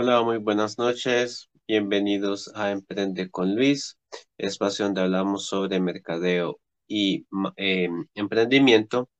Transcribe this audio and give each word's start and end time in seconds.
Hola, 0.00 0.22
muy 0.22 0.38
buenas 0.38 0.78
noches. 0.78 1.50
Bienvenidos 1.66 2.52
a 2.54 2.70
Emprende 2.70 3.28
con 3.32 3.56
Luis, 3.56 3.98
espacio 4.38 4.84
donde 4.84 5.00
hablamos 5.00 5.46
sobre 5.46 5.80
mercadeo 5.80 6.60
y 6.86 7.26
em, 7.56 8.06
emprendimiento. 8.14 9.10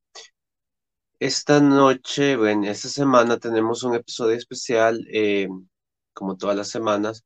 Esta 1.21 1.61
noche, 1.61 2.37
bueno, 2.37 2.69
esta 2.71 2.89
semana 2.89 3.39
tenemos 3.39 3.83
un 3.83 3.97
episodio 3.97 4.37
especial, 4.37 5.05
em, 5.11 5.67
como 6.13 6.37
todas 6.37 6.57
las 6.57 6.69
semanas. 6.69 7.25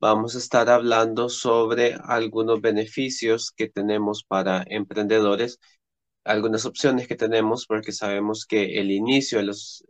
Vamos 0.00 0.34
a 0.36 0.38
estar 0.38 0.68
hablando 0.70 1.30
sobre 1.30 1.94
algunos 2.04 2.60
beneficios 2.60 3.52
que 3.56 3.68
tenemos 3.70 4.22
para 4.24 4.64
emprendedores, 4.68 5.58
algunas 6.24 6.66
opciones 6.66 7.08
que 7.08 7.16
tenemos, 7.16 7.66
porque 7.66 7.92
sabemos 7.92 8.46
que 8.46 8.78
el 8.80 8.90
inicio 8.90 9.38
de 9.38 9.44
los, 9.44 9.84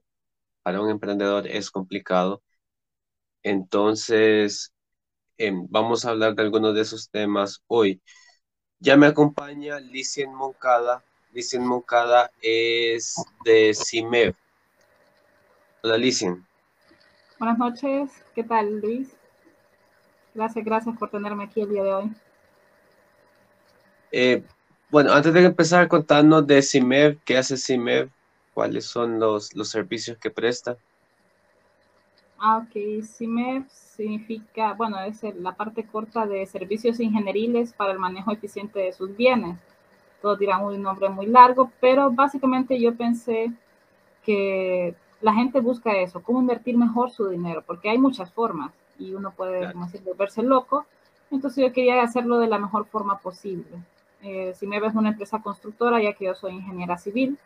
para 0.63 0.81
un 0.81 0.91
emprendedor 0.91 1.49
es 1.49 1.71
complicado 1.71 2.43
entonces, 3.43 4.73
em, 5.39 5.67
vamos 5.69 6.05
a 6.05 6.11
hablar 6.11 6.35
de 6.35 6.43
algunos 6.43 6.75
de 6.75 6.83
esos 6.83 7.11
temas 7.11 7.63
hoy. 7.67 8.01
Ya 8.79 8.97
me 8.97 9.07
acompaña 9.07 9.81
Licien 9.81 10.35
Moncada. 10.35 11.05
Licien 11.33 11.67
Moncada 11.67 12.31
es 12.41 13.15
de 13.45 13.73
CIMEV. 13.75 14.35
Hola, 15.83 15.97
Licien. 15.97 16.47
Buenas 17.39 17.59
noches. 17.59 18.11
¿Qué 18.35 18.45
tal, 18.45 18.81
Luis? 18.81 19.17
Gracias, 20.35 20.65
gracias 20.65 20.97
por 20.97 21.11
tenerme 21.11 21.45
aquí 21.45 21.61
el 21.61 21.71
día 21.71 21.83
de 21.83 21.93
hoy. 21.93 22.13
Eh, 24.13 24.45
bueno, 24.91 25.13
antes 25.13 25.33
de 25.33 25.45
empezar, 25.45 25.89
contarnos 25.89 26.47
de 26.47 26.63
CIMEV, 26.63 27.19
¿qué 27.25 27.39
hace 27.39 27.57
CIMEV? 27.57 28.11
¿Cuáles 28.53 28.85
son 28.85 29.19
los, 29.19 29.55
los 29.55 29.71
servicios 29.71 30.19
que 30.19 30.31
presta? 30.31 30.77
Ah, 32.45 32.57
ok. 32.59 33.05
CIMEF 33.05 33.71
significa, 33.71 34.73
bueno, 34.73 34.99
es 35.01 35.23
la 35.37 35.53
parte 35.53 35.85
corta 35.87 36.27
de 36.27 36.45
servicios 36.47 36.99
ingenieriles 36.99 37.73
para 37.73 37.93
el 37.93 38.01
manejo 38.01 38.33
eficiente 38.33 38.81
de 38.81 38.93
sus 38.93 39.17
bienes. 39.17 39.57
Todos 40.21 40.41
dirán 40.41 40.65
un 40.65 40.83
nombre 40.83 41.09
muy 41.09 41.27
largo, 41.27 41.71
pero 41.81 42.11
básicamente 42.11 42.81
yo 42.81 42.97
pensé 42.97 43.53
que 44.25 44.97
la 45.21 45.35
gente 45.35 45.61
busca 45.61 45.93
eso, 45.93 46.21
cómo 46.21 46.41
invertir 46.41 46.77
mejor 46.77 47.13
su 47.13 47.29
dinero, 47.29 47.63
porque 47.65 47.91
hay 47.91 47.99
muchas 47.99 48.33
formas 48.33 48.73
y 48.99 49.15
uno 49.15 49.31
puede, 49.31 49.73
como 49.73 49.87
decir, 49.87 50.03
volverse 50.03 50.43
loco. 50.43 50.85
Entonces 51.31 51.65
yo 51.65 51.73
quería 51.73 52.03
hacerlo 52.03 52.41
de 52.41 52.49
la 52.49 52.59
mejor 52.59 52.87
forma 52.87 53.19
posible. 53.21 53.71
Eh, 54.21 54.53
CIMEF 54.57 54.83
es 54.83 54.95
una 54.97 55.11
empresa 55.11 55.41
constructora, 55.41 56.03
ya 56.03 56.13
que 56.15 56.25
yo 56.25 56.35
soy 56.35 56.55
ingeniera 56.55 56.99
civil 56.99 57.39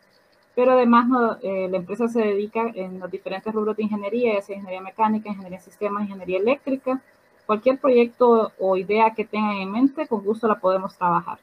pero 0.57 0.71
además 0.71 1.05
eh, 1.43 1.67
la 1.69 1.77
empresa 1.77 2.07
se 2.07 2.19
dedica 2.19 2.71
en 2.73 2.99
los 2.99 3.11
diferentes 3.11 3.53
rubros 3.53 3.77
de 3.77 3.83
ingeniería, 3.83 4.33
ya 4.33 4.41
sea 4.41 4.55
ingeniería 4.55 4.81
mecánica, 4.81 5.29
ingeniería 5.29 5.59
de 5.59 5.63
sistemas, 5.63 6.01
ingeniería 6.01 6.39
eléctrica. 6.39 6.99
Cualquier 7.45 7.77
proyecto 7.77 8.51
o 8.57 8.75
idea 8.75 9.13
que 9.13 9.23
tengan 9.23 9.57
en 9.57 9.71
mente, 9.71 10.07
con 10.07 10.23
gusto 10.23 10.47
la 10.47 10.55
podemos 10.55 10.97
trabajar. 10.97 11.37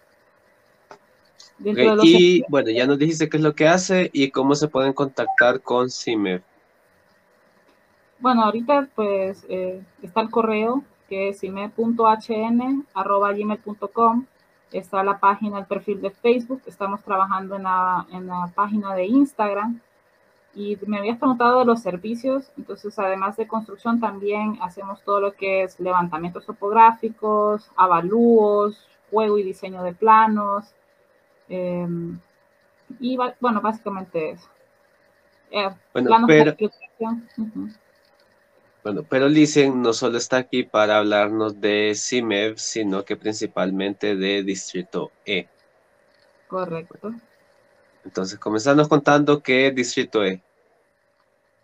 y 2.02 2.42
bueno, 2.48 2.70
ya 2.70 2.88
nos 2.88 2.98
dijiste 2.98 3.28
qué 3.28 3.36
es 3.36 3.42
lo 3.44 3.54
que 3.54 3.68
hace 3.68 4.10
y 4.12 4.32
cómo 4.32 4.56
se 4.56 4.66
pueden 4.66 4.92
contactar 4.92 5.60
con 5.60 5.90
CIMER. 5.90 6.42
Bueno, 8.18 8.42
ahorita 8.42 8.88
pues 8.96 9.46
eh, 9.48 9.80
está 10.02 10.22
el 10.22 10.30
correo 10.30 10.82
que 11.08 11.28
es 11.28 11.38
cime.hn.gmail.com 11.38 14.26
está 14.78 15.02
la 15.04 15.18
página, 15.18 15.58
el 15.58 15.66
perfil 15.66 16.00
de 16.00 16.10
Facebook, 16.10 16.62
estamos 16.66 17.02
trabajando 17.02 17.56
en 17.56 17.62
la, 17.62 18.06
en 18.12 18.26
la 18.26 18.50
página 18.54 18.94
de 18.94 19.06
Instagram. 19.06 19.80
Y 20.54 20.78
me 20.86 20.98
habías 20.98 21.18
preguntado 21.18 21.60
de 21.60 21.64
los 21.64 21.82
servicios, 21.82 22.52
entonces 22.56 22.96
además 22.98 23.36
de 23.36 23.48
construcción 23.48 23.98
también 24.00 24.58
hacemos 24.62 25.02
todo 25.02 25.20
lo 25.20 25.32
que 25.32 25.64
es 25.64 25.80
levantamientos 25.80 26.46
topográficos, 26.46 27.70
avalúos, 27.76 28.88
juego 29.10 29.38
y 29.38 29.42
diseño 29.42 29.82
de 29.82 29.94
planos. 29.94 30.66
Em, 31.48 32.20
y 33.00 33.16
bueno, 33.40 33.60
básicamente 33.60 34.30
eso. 34.30 34.48
Eh, 35.50 35.70
bueno, 35.92 36.26
pero, 36.26 36.54
bueno, 38.84 39.02
pero 39.08 39.30
Licen 39.30 39.80
no 39.80 39.94
solo 39.94 40.18
está 40.18 40.36
aquí 40.36 40.62
para 40.62 40.98
hablarnos 40.98 41.58
de 41.58 41.94
CIMEV, 41.96 42.58
sino 42.58 43.02
que 43.02 43.16
principalmente 43.16 44.14
de 44.14 44.42
Distrito 44.42 45.10
E. 45.24 45.48
Correcto. 46.46 47.14
Entonces, 48.04 48.38
comenzamos 48.38 48.86
contando 48.86 49.42
qué 49.42 49.68
es 49.68 49.74
Distrito 49.74 50.22
E. 50.22 50.42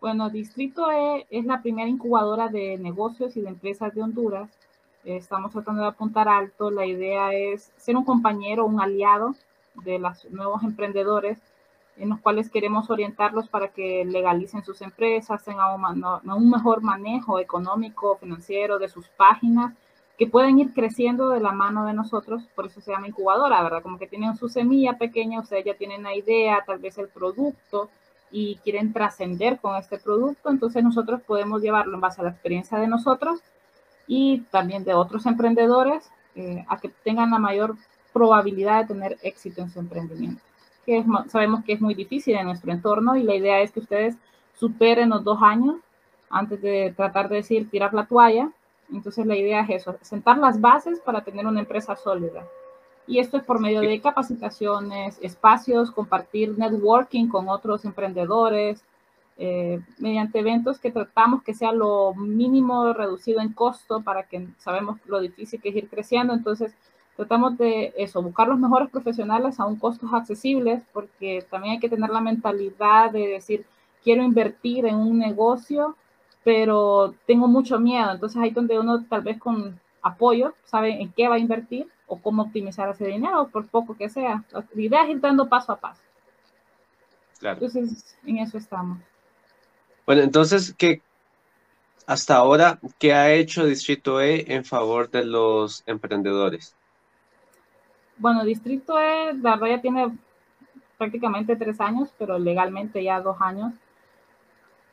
Bueno, 0.00 0.30
Distrito 0.30 0.90
E 0.90 1.26
es 1.28 1.44
la 1.44 1.60
primera 1.60 1.90
incubadora 1.90 2.48
de 2.48 2.78
negocios 2.78 3.36
y 3.36 3.42
de 3.42 3.50
empresas 3.50 3.94
de 3.94 4.00
Honduras. 4.00 4.48
Estamos 5.04 5.52
tratando 5.52 5.82
de 5.82 5.88
apuntar 5.88 6.26
alto. 6.26 6.70
La 6.70 6.86
idea 6.86 7.34
es 7.34 7.70
ser 7.76 7.98
un 7.98 8.04
compañero, 8.06 8.64
un 8.64 8.80
aliado 8.80 9.34
de 9.84 9.98
los 9.98 10.24
nuevos 10.30 10.62
emprendedores 10.62 11.38
en 12.00 12.08
los 12.08 12.20
cuales 12.20 12.50
queremos 12.50 12.88
orientarlos 12.88 13.48
para 13.48 13.68
que 13.68 14.04
legalicen 14.06 14.64
sus 14.64 14.80
empresas, 14.80 15.44
tengan 15.44 15.80
un, 16.24 16.50
mejor 16.50 16.82
manejo 16.82 17.38
económico, 17.38 18.16
financiero 18.16 18.78
de 18.78 18.88
sus 18.88 19.06
páginas, 19.08 19.74
que 20.18 20.26
pueden 20.26 20.58
ir 20.58 20.72
creciendo 20.72 21.28
de 21.28 21.40
la 21.40 21.52
mano 21.52 21.84
de 21.84 21.92
nosotros, 21.92 22.42
por 22.54 22.66
eso 22.66 22.80
se 22.80 22.90
llama 22.90 23.08
incubadora, 23.08 23.62
¿verdad? 23.62 23.82
Como 23.82 23.98
que 23.98 24.06
tienen 24.06 24.36
su 24.36 24.48
semilla 24.48 24.98
pequeña, 24.98 25.40
ustedes 25.40 25.64
ya 25.64 25.74
tienen 25.74 26.02
la 26.02 26.14
idea, 26.16 26.64
tal 26.66 26.78
vez 26.78 26.96
el 26.98 27.08
producto, 27.08 27.90
y 28.30 28.56
quieren 28.56 28.92
trascender 28.92 29.58
con 29.60 29.76
este 29.76 29.98
producto, 29.98 30.50
entonces 30.50 30.82
nosotros 30.82 31.20
podemos 31.26 31.60
llevarlo 31.62 31.94
en 31.94 32.00
base 32.00 32.20
a 32.20 32.24
la 32.24 32.30
experiencia 32.30 32.78
de 32.78 32.86
nosotros 32.86 33.40
y 34.06 34.40
también 34.50 34.84
de 34.84 34.94
otros 34.94 35.26
emprendedores 35.26 36.10
eh, 36.34 36.64
a 36.68 36.78
que 36.78 36.88
tengan 36.88 37.30
la 37.30 37.38
mayor 37.38 37.76
probabilidad 38.12 38.82
de 38.82 38.94
tener 38.94 39.18
éxito 39.22 39.62
en 39.62 39.70
su 39.70 39.80
emprendimiento 39.80 40.49
que 40.84 41.04
sabemos 41.28 41.64
que 41.64 41.72
es 41.72 41.80
muy 41.80 41.94
difícil 41.94 42.36
en 42.36 42.46
nuestro 42.46 42.72
entorno 42.72 43.16
y 43.16 43.22
la 43.22 43.34
idea 43.34 43.60
es 43.60 43.72
que 43.72 43.80
ustedes 43.80 44.16
superen 44.54 45.10
los 45.10 45.24
dos 45.24 45.38
años 45.42 45.76
antes 46.28 46.60
de 46.62 46.92
tratar 46.96 47.28
de 47.28 47.36
decir 47.36 47.68
tirar 47.70 47.92
la 47.94 48.06
toalla. 48.06 48.50
Entonces 48.92 49.26
la 49.26 49.36
idea 49.36 49.60
es 49.62 49.82
eso, 49.82 49.96
sentar 50.00 50.38
las 50.38 50.60
bases 50.60 51.00
para 51.00 51.22
tener 51.22 51.46
una 51.46 51.60
empresa 51.60 51.94
sólida. 51.96 52.44
Y 53.06 53.18
esto 53.18 53.36
es 53.36 53.44
por 53.44 53.60
medio 53.60 53.80
de 53.80 54.00
capacitaciones, 54.00 55.18
espacios, 55.20 55.90
compartir 55.90 56.56
networking 56.56 57.28
con 57.28 57.48
otros 57.48 57.84
emprendedores, 57.84 58.84
eh, 59.36 59.80
mediante 59.98 60.40
eventos 60.40 60.78
que 60.78 60.90
tratamos 60.90 61.42
que 61.42 61.54
sea 61.54 61.72
lo 61.72 62.14
mínimo 62.14 62.92
reducido 62.92 63.40
en 63.40 63.52
costo 63.52 64.02
para 64.02 64.24
que 64.24 64.48
sabemos 64.58 64.98
lo 65.06 65.18
difícil 65.18 65.60
que 65.60 65.70
es 65.70 65.76
ir 65.76 65.88
creciendo. 65.88 66.34
Entonces, 66.34 66.74
tratamos 67.16 67.58
de 67.58 67.92
eso, 67.96 68.22
buscar 68.22 68.48
los 68.48 68.58
mejores 68.58 68.90
profesionales 68.90 69.60
a 69.60 69.66
un 69.66 69.76
costos 69.76 70.12
accesibles, 70.12 70.82
porque 70.92 71.44
también 71.50 71.74
hay 71.74 71.80
que 71.80 71.88
tener 71.88 72.10
la 72.10 72.20
mentalidad 72.20 73.10
de 73.10 73.28
decir, 73.28 73.66
quiero 74.02 74.22
invertir 74.22 74.86
en 74.86 74.96
un 74.96 75.18
negocio, 75.18 75.96
pero 76.44 77.14
tengo 77.26 77.46
mucho 77.48 77.78
miedo. 77.78 78.12
Entonces 78.12 78.40
ahí 78.40 78.50
donde 78.50 78.78
uno 78.78 79.04
tal 79.04 79.22
vez 79.22 79.38
con 79.38 79.78
apoyo 80.02 80.54
sabe 80.64 81.00
en 81.00 81.12
qué 81.12 81.28
va 81.28 81.34
a 81.34 81.38
invertir 81.38 81.86
o 82.06 82.18
cómo 82.18 82.42
optimizar 82.42 82.88
ese 82.88 83.06
dinero, 83.06 83.48
por 83.48 83.66
poco 83.66 83.96
que 83.96 84.08
sea. 84.08 84.44
La 84.52 84.64
idea 84.74 85.04
es 85.04 85.10
ir 85.10 85.20
dando 85.20 85.48
paso 85.48 85.72
a 85.72 85.76
paso. 85.76 86.00
Claro. 87.38 87.58
Entonces, 87.62 88.16
en 88.26 88.38
eso 88.38 88.58
estamos. 88.58 88.98
Bueno, 90.06 90.22
entonces, 90.22 90.74
¿qué, 90.76 91.02
hasta 92.10 92.34
ahora, 92.34 92.80
¿qué 92.98 93.14
ha 93.14 93.32
hecho 93.32 93.64
Distrito 93.64 94.20
E 94.20 94.44
en 94.52 94.64
favor 94.64 95.10
de 95.10 95.24
los 95.24 95.84
emprendedores? 95.86 96.74
Bueno, 98.20 98.44
Distrito 98.44 99.00
E, 99.00 99.32
la 99.32 99.56
verdad 99.56 99.76
ya 99.76 99.80
tiene 99.80 100.18
prácticamente 100.98 101.56
tres 101.56 101.80
años, 101.80 102.12
pero 102.18 102.38
legalmente 102.38 103.02
ya 103.02 103.18
dos 103.22 103.40
años. 103.40 103.72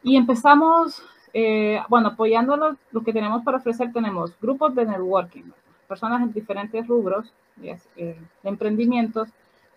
Y 0.01 0.15
empezamos, 0.15 1.03
eh, 1.33 1.81
bueno, 1.89 2.09
apoyándolo, 2.09 2.77
lo 2.91 3.03
que 3.03 3.11
tenemos 3.11 3.43
para 3.43 3.57
ofrecer, 3.57 3.91
tenemos 3.91 4.31
grupos 4.39 4.73
de 4.75 4.85
networking, 4.85 5.43
personas 5.89 6.21
en 6.21 6.31
diferentes 6.31 6.87
rubros 6.87 7.33
eh, 7.61 7.77
de 7.97 8.49
emprendimientos. 8.49 9.27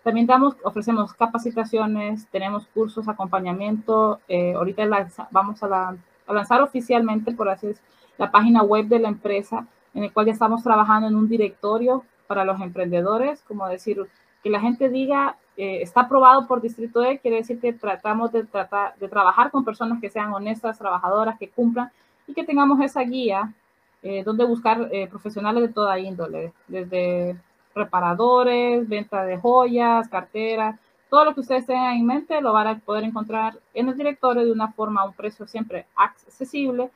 También 0.01 0.27
damos, 0.27 0.55
ofrecemos 0.63 1.13
capacitaciones, 1.13 2.27
tenemos 2.27 2.65
cursos, 2.67 3.09
acompañamiento. 3.09 4.21
Eh, 4.29 4.53
ahorita 4.53 4.87
vamos 5.29 5.61
a, 5.61 5.89
a, 5.89 6.33
lanzar 6.33 6.61
oficialmente, 6.61 7.33
por 7.33 7.49
así 7.49 7.67
decirlo, 7.67 7.89
la 8.17 8.31
página 8.31 8.63
web 8.63 8.85
de 8.85 8.99
la 8.99 9.09
empresa, 9.09 9.67
en 9.93 10.05
el 10.05 10.13
cual 10.13 10.27
ya 10.27 10.31
estamos 10.31 10.63
trabajando 10.63 11.09
en 11.09 11.15
un 11.15 11.27
directorio 11.27 12.05
para 12.31 12.45
los 12.45 12.61
emprendedores, 12.61 13.43
como 13.45 13.67
decir, 13.67 14.07
que 14.41 14.49
la 14.49 14.61
gente 14.61 14.87
diga, 14.87 15.35
eh, 15.57 15.81
está 15.81 16.03
aprobado 16.03 16.47
por 16.47 16.61
Distrito 16.61 17.03
E, 17.03 17.19
quiere 17.19 17.35
decir 17.35 17.59
que 17.59 17.73
tratamos 17.73 18.31
de, 18.31 18.45
tratar, 18.45 18.95
de 18.95 19.09
trabajar 19.09 19.51
con 19.51 19.65
personas 19.65 19.99
que 19.99 20.09
sean 20.09 20.31
honestas, 20.31 20.79
trabajadoras, 20.79 21.37
que 21.37 21.49
cumplan 21.49 21.91
y 22.27 22.33
que 22.33 22.45
tengamos 22.45 22.79
esa 22.79 23.01
guía 23.01 23.53
eh, 24.01 24.23
donde 24.23 24.45
buscar 24.45 24.87
eh, 24.93 25.07
profesionales 25.07 25.61
de 25.61 25.73
toda 25.73 25.99
índole, 25.99 26.53
desde 26.69 27.35
reparadores, 27.75 28.87
venta 28.87 29.25
de 29.25 29.35
joyas, 29.37 30.07
carteras, 30.07 30.79
todo 31.09 31.25
lo 31.25 31.33
que 31.33 31.41
ustedes 31.41 31.65
tengan 31.65 31.97
en 31.97 32.05
mente 32.05 32.39
lo 32.39 32.53
van 32.53 32.67
a 32.67 32.79
poder 32.79 33.03
encontrar 33.03 33.59
en 33.73 33.89
el 33.89 33.97
directorio 33.97 34.45
de 34.45 34.53
una 34.53 34.71
forma 34.71 35.01
a 35.01 35.05
un 35.05 35.13
precio 35.13 35.45
siempre 35.47 35.85
accesible 35.97 36.91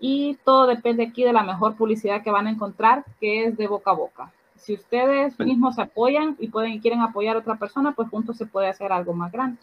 y 0.00 0.36
todo 0.44 0.66
depende 0.66 1.04
aquí 1.04 1.22
de 1.22 1.32
la 1.32 1.44
mejor 1.44 1.76
publicidad 1.76 2.24
que 2.24 2.32
van 2.32 2.48
a 2.48 2.50
encontrar, 2.50 3.04
que 3.20 3.44
es 3.44 3.56
de 3.56 3.68
boca 3.68 3.92
a 3.92 3.94
boca. 3.94 4.32
Si 4.62 4.74
ustedes 4.74 5.36
mismos 5.40 5.74
se 5.74 5.82
apoyan 5.82 6.36
y 6.38 6.46
pueden 6.46 6.78
quieren 6.78 7.00
apoyar 7.00 7.34
a 7.34 7.40
otra 7.40 7.56
persona, 7.56 7.92
pues 7.92 8.08
juntos 8.08 8.36
se 8.36 8.46
puede 8.46 8.68
hacer 8.68 8.92
algo 8.92 9.12
más 9.12 9.32
grande. 9.32 9.58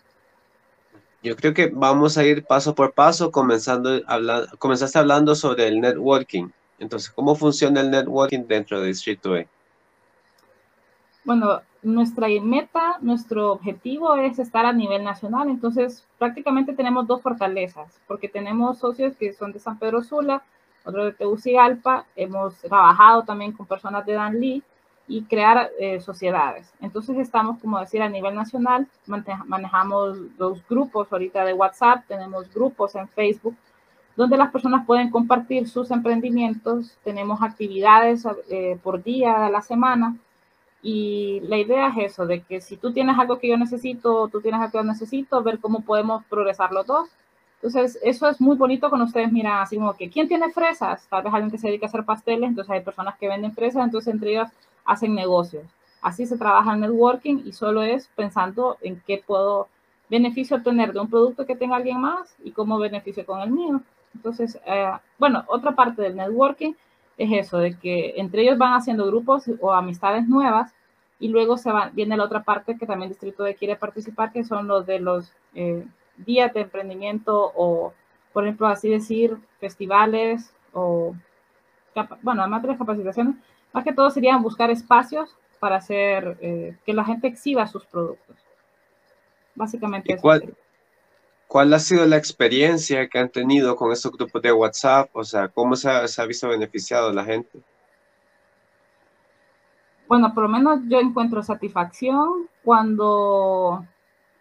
Yo 1.24 1.38
creo 1.38 1.54
que 1.54 1.68
vamos 1.68 2.18
a 2.18 2.26
ir 2.26 2.44
paso 2.46 2.76
por 2.76 2.94
paso, 2.94 3.32
comenzando 3.32 4.02
hablando, 4.08 4.48
comenzaste 4.58 5.00
hablando 5.00 5.36
sobre 5.36 5.68
el 5.70 5.80
networking. 5.80 6.50
Entonces, 6.80 7.10
¿cómo 7.12 7.36
funciona 7.36 7.80
el 7.80 7.92
networking 7.92 8.46
dentro 8.46 8.82
de 8.82 8.88
Distrito 8.88 9.38
E? 9.38 9.48
Bueno, 11.24 11.62
nuestra 11.82 12.28
meta, 12.42 12.98
nuestro 13.00 13.54
objetivo 13.54 14.16
es 14.16 14.38
estar 14.38 14.66
a 14.66 14.74
nivel 14.74 15.06
nacional. 15.06 15.50
Entonces, 15.50 16.06
prácticamente 16.18 16.74
tenemos 16.74 17.08
dos 17.08 17.22
fortalezas, 17.22 18.02
porque 18.06 18.28
tenemos 18.28 18.80
socios 18.80 19.16
que 19.16 19.32
son 19.32 19.54
de 19.54 19.60
San 19.60 19.80
Pedro 19.80 20.04
Sula, 20.04 20.44
otro 20.84 21.06
de 21.06 21.14
Tegucigalpa. 21.14 22.06
Hemos 22.18 22.58
trabajado 22.60 23.24
también 23.24 23.54
con 23.54 23.66
personas 23.66 24.06
de 24.06 24.14
Danlí 24.14 24.64
y 25.10 25.24
crear 25.24 25.72
eh, 25.80 26.00
sociedades. 26.00 26.72
Entonces, 26.80 27.18
estamos, 27.18 27.60
como 27.60 27.80
decir, 27.80 28.02
a 28.02 28.08
nivel 28.08 28.36
nacional. 28.36 28.88
Manejamos 29.48 30.18
los 30.38 30.66
grupos 30.70 31.12
ahorita 31.12 31.44
de 31.44 31.54
WhatsApp, 31.54 32.06
tenemos 32.08 32.54
grupos 32.54 32.96
en 32.96 33.08
Facebook 33.10 33.56
donde 34.16 34.36
las 34.36 34.52
personas 34.52 34.86
pueden 34.86 35.10
compartir 35.10 35.70
sus 35.70 35.92
emprendimientos. 35.92 36.98
Tenemos 37.06 37.42
actividades 37.42 38.28
eh, 38.50 38.78
por 38.84 39.02
día 39.02 39.46
a 39.46 39.50
la 39.50 39.62
semana 39.62 40.18
y 40.82 41.40
la 41.44 41.58
idea 41.58 41.88
es 41.88 42.12
eso, 42.12 42.26
de 42.26 42.42
que 42.42 42.60
si 42.60 42.78
tú 42.78 42.92
tienes 42.92 43.18
algo 43.18 43.40
que 43.40 43.48
yo 43.48 43.58
necesito, 43.58 44.28
tú 44.28 44.42
tienes 44.42 44.60
algo 44.60 44.72
que 44.74 44.78
yo 44.78 44.84
necesito, 44.84 45.42
ver 45.42 45.60
cómo 45.60 45.82
podemos 45.82 46.26
progresar 46.26 46.72
los 46.74 46.86
dos. 46.86 47.10
Entonces, 47.62 47.98
eso 48.04 48.28
es 48.30 48.40
muy 48.40 48.58
bonito 48.58 48.90
cuando 48.90 49.06
ustedes 49.06 49.32
miran 49.32 49.62
así 49.62 49.78
como 49.78 49.94
que, 49.94 50.10
¿quién 50.10 50.28
tiene 50.28 50.50
fresas? 50.52 51.08
Tal 51.10 51.24
vez 51.24 51.34
alguien 51.34 51.52
que 51.52 51.58
se 51.58 51.68
dedica 51.68 51.86
a 51.86 51.90
hacer 51.90 52.06
pasteles, 52.06 52.50
entonces 52.50 52.72
hay 52.72 52.82
personas 52.82 53.18
que 53.18 53.28
venden 53.28 53.54
fresas, 53.54 53.86
entonces 53.86 54.14
entre 54.14 54.32
ellas 54.32 54.52
hacen 54.90 55.14
negocios. 55.14 55.66
Así 56.02 56.26
se 56.26 56.38
trabaja 56.38 56.74
en 56.74 56.80
networking 56.80 57.44
y 57.46 57.54
solo 57.54 57.84
es 57.84 58.08
pensando 58.16 58.78
en 58.82 59.02
qué 59.06 59.24
puedo 59.26 59.68
beneficio 60.10 60.58
obtener 60.58 60.92
de 60.94 61.00
un 61.00 61.10
producto 61.10 61.46
que 61.46 61.56
tenga 61.56 61.76
alguien 61.76 62.02
más 62.02 62.36
y 62.44 62.52
cómo 62.52 62.80
beneficio 62.80 63.24
con 63.26 63.42
el 63.42 63.52
mío. 63.52 63.82
Entonces, 64.16 64.60
eh, 64.66 64.92
bueno, 65.20 65.44
otra 65.48 65.74
parte 65.74 66.02
del 66.02 66.16
networking 66.16 66.74
es 67.18 67.46
eso, 67.46 67.60
de 67.60 67.78
que 67.78 68.16
entre 68.18 68.42
ellos 68.42 68.58
van 68.58 68.74
haciendo 68.74 69.06
grupos 69.06 69.44
o 69.60 69.72
amistades 69.72 70.28
nuevas 70.28 70.74
y 71.20 71.28
luego 71.28 71.58
se 71.58 71.72
va, 71.72 71.92
viene 71.94 72.18
la 72.18 72.24
otra 72.24 72.42
parte 72.42 72.78
que 72.78 72.88
también 72.88 73.10
el 73.10 73.10
Distrito 73.10 73.44
de 73.44 73.54
quiere 73.54 73.76
participar, 73.76 74.32
que 74.32 74.44
son 74.44 74.68
los 74.68 74.88
de 74.88 75.00
los 75.00 75.32
eh, 75.54 75.86
días 76.18 76.52
de 76.54 76.62
emprendimiento 76.62 77.52
o, 77.56 77.94
por 78.34 78.46
ejemplo, 78.46 78.66
así 78.66 78.90
decir, 78.90 79.38
festivales 79.60 80.52
o, 80.74 81.14
bueno, 82.24 82.42
además 82.42 82.64
de 82.64 82.70
las 82.70 82.78
capacitaciones, 82.78 83.36
más 83.74 83.84
que 83.84 83.94
todo 83.94 84.10
serían 84.10 84.42
buscar 84.42 84.70
espacios 84.70 85.36
para 85.60 85.78
hacer 85.78 86.38
eh, 86.42 86.78
que 86.86 86.94
la 86.94 87.04
gente 87.04 87.28
exhiba 87.28 87.68
sus 87.68 87.86
productos. 87.86 88.36
Básicamente 89.56 90.14
eso. 90.14 90.22
¿Cuál 91.50 91.74
ha 91.74 91.80
sido 91.80 92.06
la 92.06 92.18
experiencia 92.18 93.10
que 93.10 93.18
han 93.18 93.30
tenido 93.30 93.76
con 93.76 93.92
estos 93.92 94.12
grupos 94.12 94.40
de 94.40 94.52
WhatsApp? 94.52 95.10
O 95.14 95.24
sea, 95.24 95.48
¿cómo 95.48 95.76
se 95.76 95.90
ha, 95.90 96.26
visto 96.28 96.48
beneficiado 96.48 97.12
la 97.12 97.26
gente? 97.26 97.60
Bueno, 100.08 100.32
por 100.32 100.44
lo 100.44 100.50
menos 100.50 100.82
yo 100.88 101.00
encuentro 101.00 101.42
satisfacción 101.42 102.48
cuando 102.64 103.84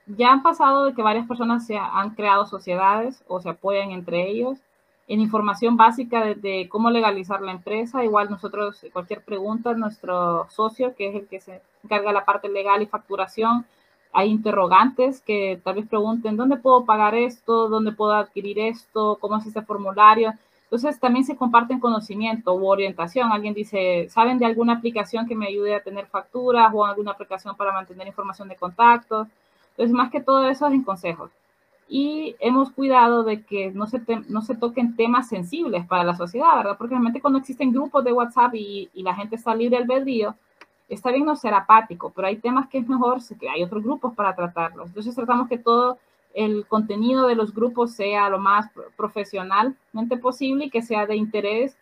ya 0.05 0.33
han 0.33 0.43
pasado 0.43 0.85
de 0.85 0.95
que 0.95 1.01
varias 1.03 1.27
personas 1.27 1.67
se 1.67 1.79
han 1.79 2.11
creado 2.11 2.45
sociedades 2.45 3.25
o 3.27 3.41
se 3.41 3.49
apoyan 3.49 3.91
entre 3.91 4.29
ellos 4.29 4.59
en 5.09 5.21
información 5.21 5.77
básica 5.77 6.25
de, 6.25 6.35
de, 6.35 6.69
cómo 6.69 6.91
legalizar 6.91 7.41
la 7.41 7.53
empresa. 7.53 8.05
Igual 8.05 8.31
nosotros, 8.31 8.85
cualquier 8.93 9.23
pregunta, 9.23 9.75
nuestro 9.75 10.47
socio, 10.51 10.95
que 10.95 11.09
es 11.09 11.15
el 11.15 11.27
que 11.27 11.41
se 11.41 11.63
encarga 11.83 12.09
de 12.09 12.15
la 12.15 12.25
parte 12.25 12.49
legal 12.49 12.83
y 12.83 12.87
facturación, 12.87 13.65
hay 14.13 14.31
interrogantes 14.31 15.21
que 15.21 15.61
tal 15.63 15.77
vez 15.77 15.87
pregunten, 15.87 16.37
¿dónde 16.37 16.57
puedo 16.57 16.85
pagar 16.85 17.15
esto? 17.15 17.69
¿Dónde 17.69 17.93
puedo 17.93 18.13
adquirir 18.13 18.59
esto? 18.59 19.19
¿Cómo 19.21 19.37
es 19.37 19.47
este 19.47 19.63
formulario? 19.63 20.33
Entonces 20.65 21.01
también 21.01 21.25
se 21.25 21.37
comparten 21.37 21.81
conocimiento 21.81 22.55
u 22.55 22.67
orientación. 22.67 23.33
Alguien 23.33 23.55
dice, 23.55 24.09
¿saben 24.11 24.39
de 24.39 24.47
alguna 24.47 24.75
aplicación 24.75 25.27
que 25.27 25.35
me 25.35 25.47
ayude 25.47 25.75
a 25.75 25.83
tener 25.83 26.07
facturas 26.07 26.71
o 26.75 26.85
alguna 26.85 27.13
aplicación 27.13 27.57
para 27.57 27.73
mantener 27.73 28.07
información 28.07 28.49
de 28.49 28.57
contactos? 28.57 29.29
Entonces, 29.71 29.95
más 29.95 30.11
que 30.11 30.21
todo 30.21 30.49
eso 30.49 30.67
es 30.67 30.75
en 30.75 30.83
consejos. 30.83 31.31
Y 31.89 32.37
hemos 32.41 32.71
cuidado 32.71 33.25
de 33.25 33.43
que 33.43 33.71
no 33.71 33.87
se, 33.87 34.03
no 34.29 34.43
se 34.43 34.55
toquen 34.55 34.95
temas 34.95 35.29
sensibles 35.29 35.87
para 35.87 36.05
la 36.05 36.17
sociedad, 36.17 36.57
¿verdad? 36.57 36.77
Porque 36.77 36.95
realmente 36.95 37.21
cuando 37.21 37.39
existen 37.39 37.73
grupos 37.73 38.05
de 38.05 38.13
WhatsApp 38.13 38.55
y, 38.55 38.91
y 38.93 39.03
la 39.03 39.15
gente 39.15 39.37
está 39.37 39.55
libre 39.55 39.79
albedrío, 39.79 40.35
está 40.89 41.11
bien 41.11 41.25
no 41.25 41.37
ser 41.37 41.55
apático, 41.55 42.13
pero 42.15 42.29
hay 42.29 42.37
temas 42.37 42.69
que 42.69 42.79
es 42.79 42.89
mejor, 42.89 43.21
que 43.39 43.49
hay 43.49 43.63
otros 43.63 43.83
grupos 43.83 44.15
para 44.15 44.35
tratarlos. 44.35 44.89
Entonces 44.89 45.15
tratamos 45.15 45.49
que 45.49 45.59
todo 45.59 45.99
el 46.35 46.67
contenido 46.67 47.27
de 47.27 47.35
los 47.35 47.55
grupos 47.55 47.93
sea 47.93 48.29
lo 48.29 48.39
más 48.39 48.67
profesionalmente 48.97 50.17
posible 50.21 50.67
y 50.67 50.71
que 50.71 50.83
sea 50.83 51.07
de 51.07 51.17
interés 51.17 51.77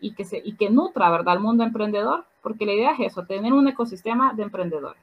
y 0.00 0.14
que, 0.14 0.24
se, 0.24 0.38
y 0.38 0.54
que 0.54 0.70
nutra, 0.70 1.10
¿verdad?, 1.10 1.34
al 1.34 1.40
mundo 1.40 1.62
emprendedor, 1.62 2.24
porque 2.42 2.66
la 2.66 2.72
idea 2.72 2.92
es 2.92 3.12
eso, 3.12 3.24
tener 3.24 3.52
un 3.52 3.68
ecosistema 3.68 4.32
de 4.32 4.44
emprendedores. 4.44 5.02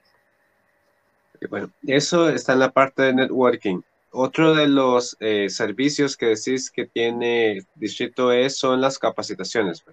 Bueno, 1.49 1.69
eso 1.85 2.29
está 2.29 2.53
en 2.53 2.59
la 2.59 2.71
parte 2.71 3.03
de 3.03 3.13
networking. 3.13 3.81
Otro 4.19 4.55
de 4.55 4.67
los 4.67 5.15
eh, 5.19 5.47
servicios 5.47 6.17
que 6.17 6.25
decís 6.25 6.71
que 6.71 6.87
tiene 6.87 7.59
Distrito 7.75 8.31
E 8.31 8.49
son 8.49 8.81
las 8.81 8.97
capacitaciones. 8.97 9.85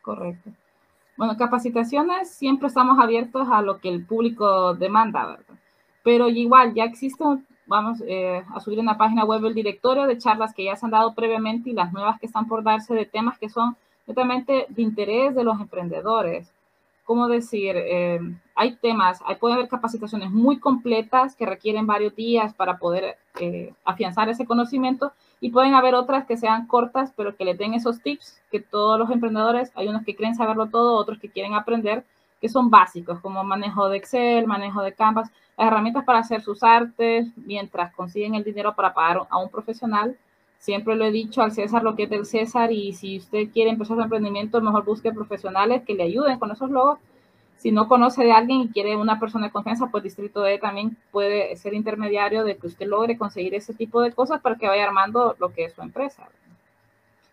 Correcto. 0.00 0.50
Bueno, 1.16 1.36
capacitaciones 1.36 2.34
siempre 2.34 2.66
estamos 2.66 2.98
abiertos 2.98 3.46
a 3.48 3.62
lo 3.62 3.78
que 3.78 3.88
el 3.88 4.04
público 4.04 4.74
demanda, 4.74 5.26
¿verdad? 5.26 5.54
Pero 6.02 6.28
igual 6.28 6.74
ya 6.74 6.82
existe, 6.82 7.22
vamos 7.66 8.02
eh, 8.04 8.42
a 8.52 8.58
subir 8.58 8.80
en 8.80 8.86
la 8.86 8.98
página 8.98 9.24
web 9.24 9.44
el 9.44 9.54
directorio 9.54 10.08
de 10.08 10.18
charlas 10.18 10.52
que 10.52 10.64
ya 10.64 10.74
se 10.74 10.84
han 10.84 10.90
dado 10.90 11.14
previamente 11.14 11.70
y 11.70 11.74
las 11.74 11.92
nuevas 11.92 12.18
que 12.18 12.26
están 12.26 12.48
por 12.48 12.64
darse 12.64 12.94
de 12.94 13.06
temas 13.06 13.38
que 13.38 13.48
son 13.48 13.76
totalmente 14.06 14.66
de 14.68 14.82
interés 14.82 15.36
de 15.36 15.44
los 15.44 15.60
emprendedores. 15.60 16.52
¿Cómo 17.12 17.28
decir? 17.28 17.74
Eh, 17.76 18.20
hay 18.54 18.76
temas, 18.76 19.20
hay, 19.26 19.36
puede 19.36 19.52
haber 19.52 19.68
capacitaciones 19.68 20.30
muy 20.30 20.58
completas 20.58 21.36
que 21.36 21.44
requieren 21.44 21.86
varios 21.86 22.16
días 22.16 22.54
para 22.54 22.78
poder 22.78 23.18
eh, 23.38 23.74
afianzar 23.84 24.30
ese 24.30 24.46
conocimiento 24.46 25.12
y 25.38 25.50
pueden 25.50 25.74
haber 25.74 25.94
otras 25.94 26.24
que 26.24 26.38
sean 26.38 26.66
cortas, 26.66 27.12
pero 27.14 27.36
que 27.36 27.44
le 27.44 27.52
den 27.52 27.74
esos 27.74 28.00
tips 28.00 28.40
que 28.50 28.60
todos 28.60 28.98
los 28.98 29.10
emprendedores, 29.10 29.70
hay 29.74 29.88
unos 29.88 30.06
que 30.06 30.16
creen 30.16 30.34
saberlo 30.34 30.70
todo, 30.70 30.96
otros 30.96 31.18
que 31.18 31.28
quieren 31.28 31.52
aprender, 31.52 32.02
que 32.40 32.48
son 32.48 32.70
básicos, 32.70 33.20
como 33.20 33.44
manejo 33.44 33.90
de 33.90 33.98
Excel, 33.98 34.46
manejo 34.46 34.80
de 34.80 34.94
Canvas, 34.94 35.30
herramientas 35.58 36.04
para 36.04 36.20
hacer 36.20 36.40
sus 36.40 36.62
artes, 36.62 37.28
mientras 37.36 37.94
consiguen 37.94 38.36
el 38.36 38.42
dinero 38.42 38.74
para 38.74 38.94
pagar 38.94 39.26
a 39.28 39.36
un 39.36 39.50
profesional. 39.50 40.16
Siempre 40.62 40.94
lo 40.94 41.04
he 41.04 41.10
dicho 41.10 41.42
al 41.42 41.50
César 41.50 41.82
lo 41.82 41.96
que 41.96 42.04
es 42.04 42.10
del 42.10 42.24
César 42.24 42.70
y 42.70 42.92
si 42.92 43.18
usted 43.18 43.50
quiere 43.52 43.70
empezar 43.70 43.96
su 43.96 44.02
emprendimiento, 44.02 44.60
mejor 44.60 44.84
busque 44.84 45.12
profesionales 45.12 45.82
que 45.84 45.94
le 45.94 46.04
ayuden 46.04 46.38
con 46.38 46.52
esos 46.52 46.70
logos 46.70 46.98
si 47.62 47.70
no 47.70 47.86
conoce 47.86 48.24
de 48.24 48.32
alguien 48.32 48.62
y 48.62 48.68
quiere 48.70 48.96
una 48.96 49.20
persona 49.20 49.46
de 49.46 49.52
confianza, 49.52 49.86
pues 49.86 50.02
Distrito 50.02 50.42
D 50.42 50.58
también 50.58 50.96
puede 51.12 51.54
ser 51.56 51.74
intermediario 51.74 52.42
de 52.42 52.56
que 52.56 52.66
usted 52.66 52.86
logre 52.86 53.16
conseguir 53.16 53.54
ese 53.54 53.72
tipo 53.72 54.02
de 54.02 54.10
cosas 54.10 54.40
para 54.40 54.56
que 54.56 54.66
vaya 54.66 54.84
armando 54.84 55.36
lo 55.38 55.52
que 55.52 55.66
es 55.66 55.72
su 55.72 55.80
empresa. 55.80 56.28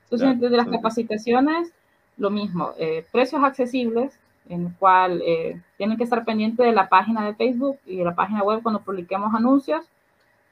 Entonces, 0.04 0.52
las 0.52 0.68
capacitaciones, 0.68 1.74
lo 2.18 2.30
mismo, 2.30 2.74
eh, 2.78 3.06
precios 3.12 3.44
accesibles, 3.44 4.20
en 4.48 4.68
el 4.68 4.76
cual 4.76 5.22
eh, 5.26 5.60
tienen 5.78 5.98
que 5.98 6.04
estar 6.04 6.26
pendientes 6.26 6.64
de 6.64 6.74
la 6.74 6.90
página 6.90 7.26
de 7.26 7.34
Facebook 7.34 7.80
y 7.88 7.98
de 7.98 8.06
la 8.06 8.14
página 8.14 8.44
web 8.44 8.62
cuando 8.62 8.82
publiquemos 8.82 9.34
anuncios. 9.34 9.88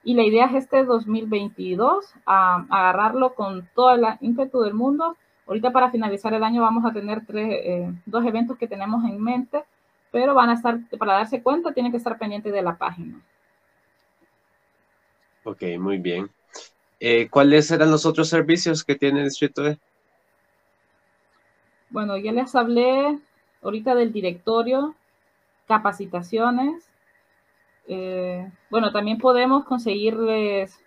Y 0.07 0.13
la 0.13 0.23
idea 0.23 0.45
es 0.45 0.53
este 0.55 0.85
2022, 0.85 2.13
a, 2.25 2.65
agarrarlo 2.69 3.35
con 3.35 3.67
toda 3.75 3.97
la 3.97 4.17
ímpetu 4.21 4.61
del 4.61 4.73
mundo 4.73 5.17
Ahorita 5.47 5.71
para 5.71 5.89
finalizar 5.89 6.33
el 6.33 6.43
año 6.43 6.61
vamos 6.61 6.83
a 6.85 6.91
tener 6.91 7.25
tres, 7.25 7.47
eh, 7.49 7.93
dos 8.05 8.25
eventos 8.25 8.57
que 8.57 8.67
tenemos 8.67 9.03
en 9.05 9.21
mente, 9.21 9.63
pero 10.11 10.33
van 10.33 10.49
a 10.49 10.53
estar, 10.53 10.77
para 10.99 11.13
darse 11.13 11.41
cuenta, 11.41 11.73
tienen 11.73 11.91
que 11.91 11.97
estar 11.97 12.17
pendientes 12.17 12.51
de 12.51 12.61
la 12.61 12.77
página. 12.77 13.21
Ok, 15.45 15.63
muy 15.79 15.97
bien. 15.97 16.29
Eh, 16.99 17.29
¿Cuáles 17.29 17.71
eran 17.71 17.91
los 17.91 18.05
otros 18.05 18.27
servicios 18.27 18.83
que 18.83 18.95
tiene 18.95 19.19
el 19.19 19.27
Distrito 19.27 19.65
E? 19.65 19.77
Bueno, 21.89 22.17
ya 22.17 22.33
les 22.33 22.53
hablé 22.53 23.17
ahorita 23.61 23.95
del 23.95 24.11
directorio, 24.11 24.95
capacitaciones. 25.65 26.87
Eh, 27.88 28.50
bueno, 28.70 28.91
también 28.91 29.17
podemos 29.17 29.63
conseguirles 29.65 30.79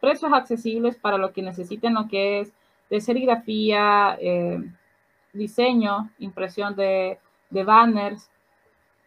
precios 0.00 0.32
accesibles 0.32 0.96
para 0.96 1.16
lo 1.16 1.32
que 1.32 1.42
necesiten, 1.42 1.94
lo 1.94 2.08
que 2.08 2.40
es 2.40 2.52
de 2.90 3.00
serigrafía, 3.00 4.18
eh, 4.20 4.62
diseño, 5.32 6.10
impresión 6.18 6.76
de, 6.76 7.18
banners, 7.50 8.28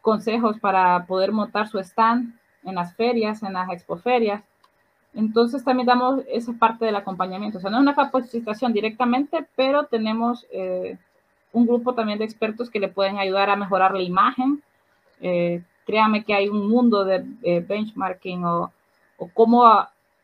consejos 0.02 0.60
para 0.60 1.06
poder 1.06 1.32
montar 1.32 1.68
su 1.68 1.80
stand 1.80 2.34
en 2.64 2.76
las 2.76 2.96
ferias, 2.96 3.44
en 3.44 3.54
las 3.54 3.70
expoferias. 3.72 4.44
Entonces 5.14 5.64
también 5.64 5.88
damos 5.88 6.22
esa 6.28 6.54
parte 6.54 6.86
del 6.86 6.96
acompañamiento. 6.96 7.58
O 7.58 7.62
sea, 7.62 7.70
no 7.70 7.78
es 7.78 7.82
una 7.82 7.96
capacitación 7.96 8.74
directamente, 8.74 9.46
pero 9.56 9.86
tenemos 9.86 10.46
eh, 10.52 10.98
un 11.54 11.66
grupo 11.66 11.94
también 11.94 12.20
de 12.20 12.26
expertos 12.26 12.70
que 12.70 12.80
le 12.80 12.88
pueden 12.88 13.18
ayudar 13.18 13.50
a 13.50 13.56
mejorar 13.56 13.94
la 13.94 14.02
imagen. 14.02 14.62
Eh, 15.22 15.62
créame 15.86 16.24
que 16.24 16.34
hay 16.34 16.50
un 16.50 16.70
mundo 16.70 17.06
de, 17.06 17.24
benchmarking 17.68 18.46
o, 18.46 18.72
o, 19.18 19.30
cómo 19.34 19.66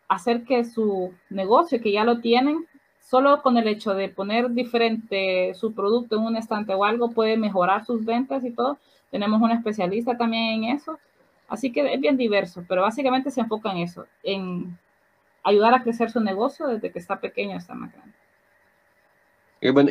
hacer 0.07 0.43
que 0.43 0.65
su 0.65 1.13
negocio, 1.29 1.81
que 1.81 1.91
ya 1.91 2.03
lo 2.03 2.19
tienen, 2.19 2.65
solo 2.99 3.41
con 3.41 3.57
el 3.57 3.67
hecho 3.67 3.93
de 3.93 4.09
poner 4.09 4.51
diferente 4.51 5.53
su 5.53 5.73
producto 5.73 6.17
en 6.17 6.23
un 6.23 6.37
estante 6.37 6.73
o 6.73 6.83
algo, 6.83 7.11
puede 7.11 7.37
mejorar 7.37 7.85
sus 7.85 8.05
ventas 8.05 8.43
y 8.43 8.51
todo. 8.51 8.77
Tenemos 9.09 9.41
un 9.41 9.51
especialista 9.51 10.17
también 10.17 10.63
en 10.63 10.75
eso. 10.75 10.97
Así 11.47 11.71
que 11.71 11.93
es 11.93 11.99
bien 11.99 12.15
diverso, 12.15 12.63
pero 12.67 12.83
básicamente 12.83 13.29
se 13.29 13.41
enfoca 13.41 13.71
en 13.71 13.79
eso, 13.79 14.05
en 14.23 14.77
ayudar 15.43 15.73
a 15.73 15.83
crecer 15.83 16.09
su 16.09 16.21
negocio 16.21 16.67
desde 16.67 16.91
que 16.91 16.99
está 16.99 17.19
pequeño 17.19 17.57
hasta 17.57 17.73
más 17.73 17.91
grande. 17.91 18.15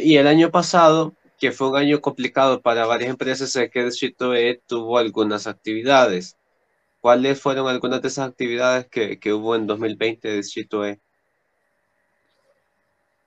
Y 0.03 0.17
el 0.17 0.27
año 0.27 0.51
pasado, 0.51 1.13
que 1.41 1.53
fue 1.53 1.71
un 1.71 1.77
año 1.77 2.01
complicado 2.03 2.61
para 2.61 2.87
varias 2.87 3.11
empresas, 3.11 3.51
sé 3.51 3.71
que 3.71 3.83
Distrito 3.83 4.35
E 4.35 4.63
tuvo 4.67 4.99
algunas 4.99 5.47
actividades. 5.47 6.37
¿Cuáles 7.01 7.41
fueron 7.41 7.67
algunas 7.67 8.03
de 8.03 8.09
esas 8.09 8.29
actividades 8.29 8.87
que, 8.89 9.19
que 9.19 9.33
hubo 9.33 9.57
en 9.57 9.67
2020 9.67 10.29
de 10.29 10.37
Distrito 10.37 10.85
E? 10.85 11.01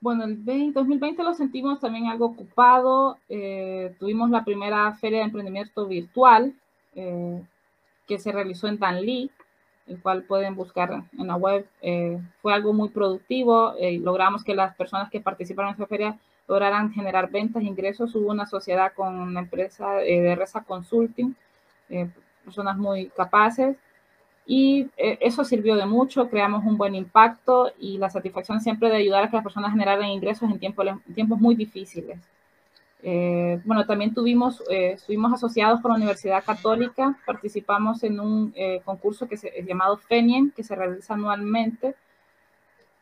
Bueno, 0.00 0.24
el 0.24 0.44
2020 0.72 1.24
lo 1.24 1.34
sentimos 1.34 1.80
también 1.80 2.06
algo 2.06 2.26
ocupado. 2.26 3.18
Eh, 3.28 3.96
tuvimos 3.98 4.30
la 4.30 4.44
primera 4.44 4.92
feria 4.92 5.18
de 5.18 5.24
emprendimiento 5.24 5.88
virtual 5.88 6.54
eh, 6.94 7.42
que 8.06 8.18
se 8.20 8.30
realizó 8.30 8.68
en 8.68 8.78
Danlí, 8.78 9.30
el 9.88 10.00
cual 10.00 10.22
pueden 10.22 10.54
buscar 10.54 11.02
en 11.18 11.26
la 11.26 11.34
web. 11.34 11.66
Eh, 11.82 12.20
fue 12.42 12.54
algo 12.54 12.72
muy 12.72 12.90
productivo. 12.90 13.74
logramos 14.00 14.44
que 14.44 14.54
las 14.54 14.76
personas 14.76 15.10
que 15.10 15.20
participaron 15.20 15.70
en 15.70 15.74
esa 15.74 15.86
feria 15.86 16.18
lograran 16.46 16.92
generar 16.92 17.30
ventas, 17.30 17.62
ingresos. 17.62 18.14
Hubo 18.14 18.30
una 18.30 18.46
sociedad 18.46 18.92
con 18.94 19.14
una 19.18 19.40
empresa 19.40 19.94
de 19.96 20.34
Reza 20.34 20.62
Consulting, 20.62 21.34
personas 22.44 22.76
muy 22.76 23.08
capaces 23.08 23.76
y 24.46 24.90
eh, 24.96 25.18
eso 25.20 25.44
sirvió 25.44 25.76
de 25.76 25.86
mucho, 25.86 26.28
creamos 26.28 26.64
un 26.64 26.76
buen 26.76 26.94
impacto 26.94 27.72
y 27.78 27.96
la 27.96 28.10
satisfacción 28.10 28.60
siempre 28.60 28.90
de 28.90 28.96
ayudar 28.96 29.24
a 29.24 29.30
que 29.30 29.36
las 29.36 29.44
personas 29.44 29.72
generaran 29.72 30.08
ingresos 30.08 30.50
en, 30.50 30.58
tiempos 30.58 31.40
muy 31.40 31.54
difíciles. 31.54 32.18
Eh, 33.02 33.60
bueno, 33.64 33.86
también 33.86 34.14
tuvimos, 34.14 34.62
eh, 34.70 34.92
estuvimos 34.92 35.32
asociados 35.32 35.80
con 35.80 35.90
la 35.90 35.96
Universidad 35.96 36.44
Católica, 36.44 37.18
participamos 37.26 38.02
en 38.02 38.20
un 38.20 38.54
concurso 38.84 39.28
que 39.28 39.36
se, 39.36 39.50
llamado 39.66 39.96
FENIEN, 39.96 40.52
que 40.54 40.62
se 40.62 40.74
realiza 40.74 41.14
anualmente, 41.14 41.94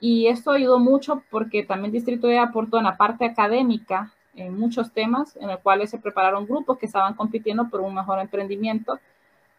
y 0.04 0.26
esto 0.26 0.50
ayudó 0.50 0.80
mucho 0.80 1.22
porque 1.30 1.62
también 1.62 1.92
Distrito 1.92 2.28
E 2.28 2.36
aportó 2.36 2.78
en 2.78 2.84
la 2.84 2.96
parte 2.96 3.24
académica 3.24 4.12
en 4.34 4.58
muchos 4.58 4.92
temas 4.92 5.36
en 5.36 5.46
los 5.46 5.60
cuales 5.60 5.90
se 5.90 5.98
prepararon 5.98 6.44
grupos 6.44 6.76
que 6.78 6.86
estaban 6.86 7.14
compitiendo 7.14 7.68
por 7.68 7.80
un 7.82 7.94
mejor 7.94 8.18
emprendimiento 8.18 8.98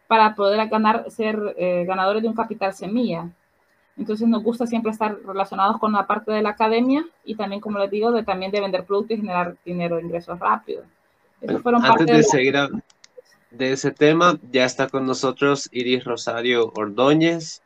para 0.06 0.34
poder 0.34 0.68
ganar, 0.68 1.10
ser 1.10 1.54
eh, 1.56 1.86
ganadores 1.86 2.20
de 2.22 2.28
un 2.28 2.34
capital 2.34 2.74
semilla. 2.74 3.30
Entonces 3.96 4.28
nos 4.28 4.42
gusta 4.42 4.66
siempre 4.66 4.92
estar 4.92 5.16
relacionados 5.24 5.78
con 5.78 5.92
la 5.92 6.06
parte 6.06 6.30
de 6.30 6.42
la 6.42 6.50
academia 6.50 7.06
y 7.24 7.36
también, 7.36 7.62
como 7.62 7.78
les 7.78 7.90
digo, 7.90 8.12
de, 8.12 8.22
también 8.22 8.52
de 8.52 8.60
vender 8.60 8.84
productos 8.84 9.16
y 9.16 9.20
generar 9.22 9.56
dinero, 9.64 9.98
ingresos 9.98 10.38
rápidos. 10.38 10.84
antes 11.40 12.06
de, 12.06 12.22
seguir 12.22 12.54
de 13.50 13.72
ese 13.72 13.92
tema, 13.92 14.38
ya 14.52 14.66
está 14.66 14.90
con 14.90 15.06
nosotros 15.06 15.70
Iris 15.72 16.04
Rosario 16.04 16.70
Ordóñez. 16.74 17.63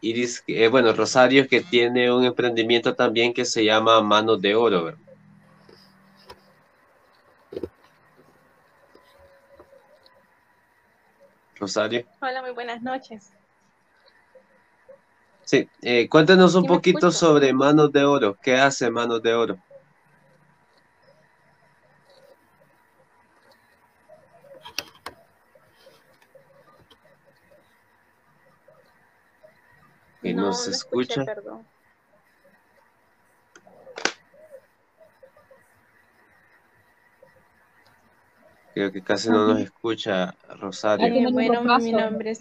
Iris, 0.00 0.44
eh, 0.46 0.68
bueno, 0.68 0.92
Rosario 0.92 1.48
que 1.48 1.60
tiene 1.60 2.12
un 2.12 2.24
emprendimiento 2.24 2.94
también 2.94 3.34
que 3.34 3.44
se 3.44 3.64
llama 3.64 4.00
Manos 4.00 4.40
de 4.40 4.54
Oro, 4.54 4.84
¿verdad? 4.84 5.00
Rosario. 11.56 12.06
Hola, 12.20 12.40
muy 12.42 12.52
buenas 12.52 12.82
noches. 12.82 13.32
Sí, 15.44 15.68
eh, 15.82 16.08
cuéntanos 16.08 16.54
un 16.54 16.66
poquito 16.66 17.10
sobre 17.10 17.52
Manos 17.52 17.90
de 17.90 18.04
Oro. 18.04 18.36
¿Qué 18.40 18.54
hace 18.56 18.90
Manos 18.90 19.22
de 19.22 19.34
Oro? 19.34 19.58
Y 30.22 30.34
no, 30.34 30.52
se 30.52 30.70
escucha. 30.72 31.24
perdón. 31.24 31.66
Creo 38.74 38.92
que 38.92 39.02
casi 39.02 39.28
no 39.28 39.48
nos 39.48 39.60
escucha 39.60 40.36
Rosario. 40.60 41.32
bueno, 41.32 41.62
mi 41.78 41.92
nombre 41.92 42.30
es 42.30 42.38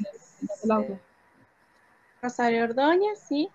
Rosario 2.21 2.63
Ordóñez, 2.63 3.19
sí. 3.27 3.49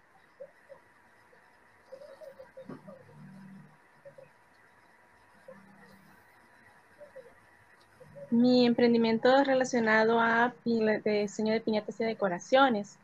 Mi 8.31 8.67
emprendimiento 8.67 9.37
es 9.37 9.47
relacionado 9.47 10.19
a 10.19 10.55
diseño 10.65 11.53
de 11.53 11.61
piñatas 11.61 12.01
y 12.01 12.05
decoraciones. 12.05 12.99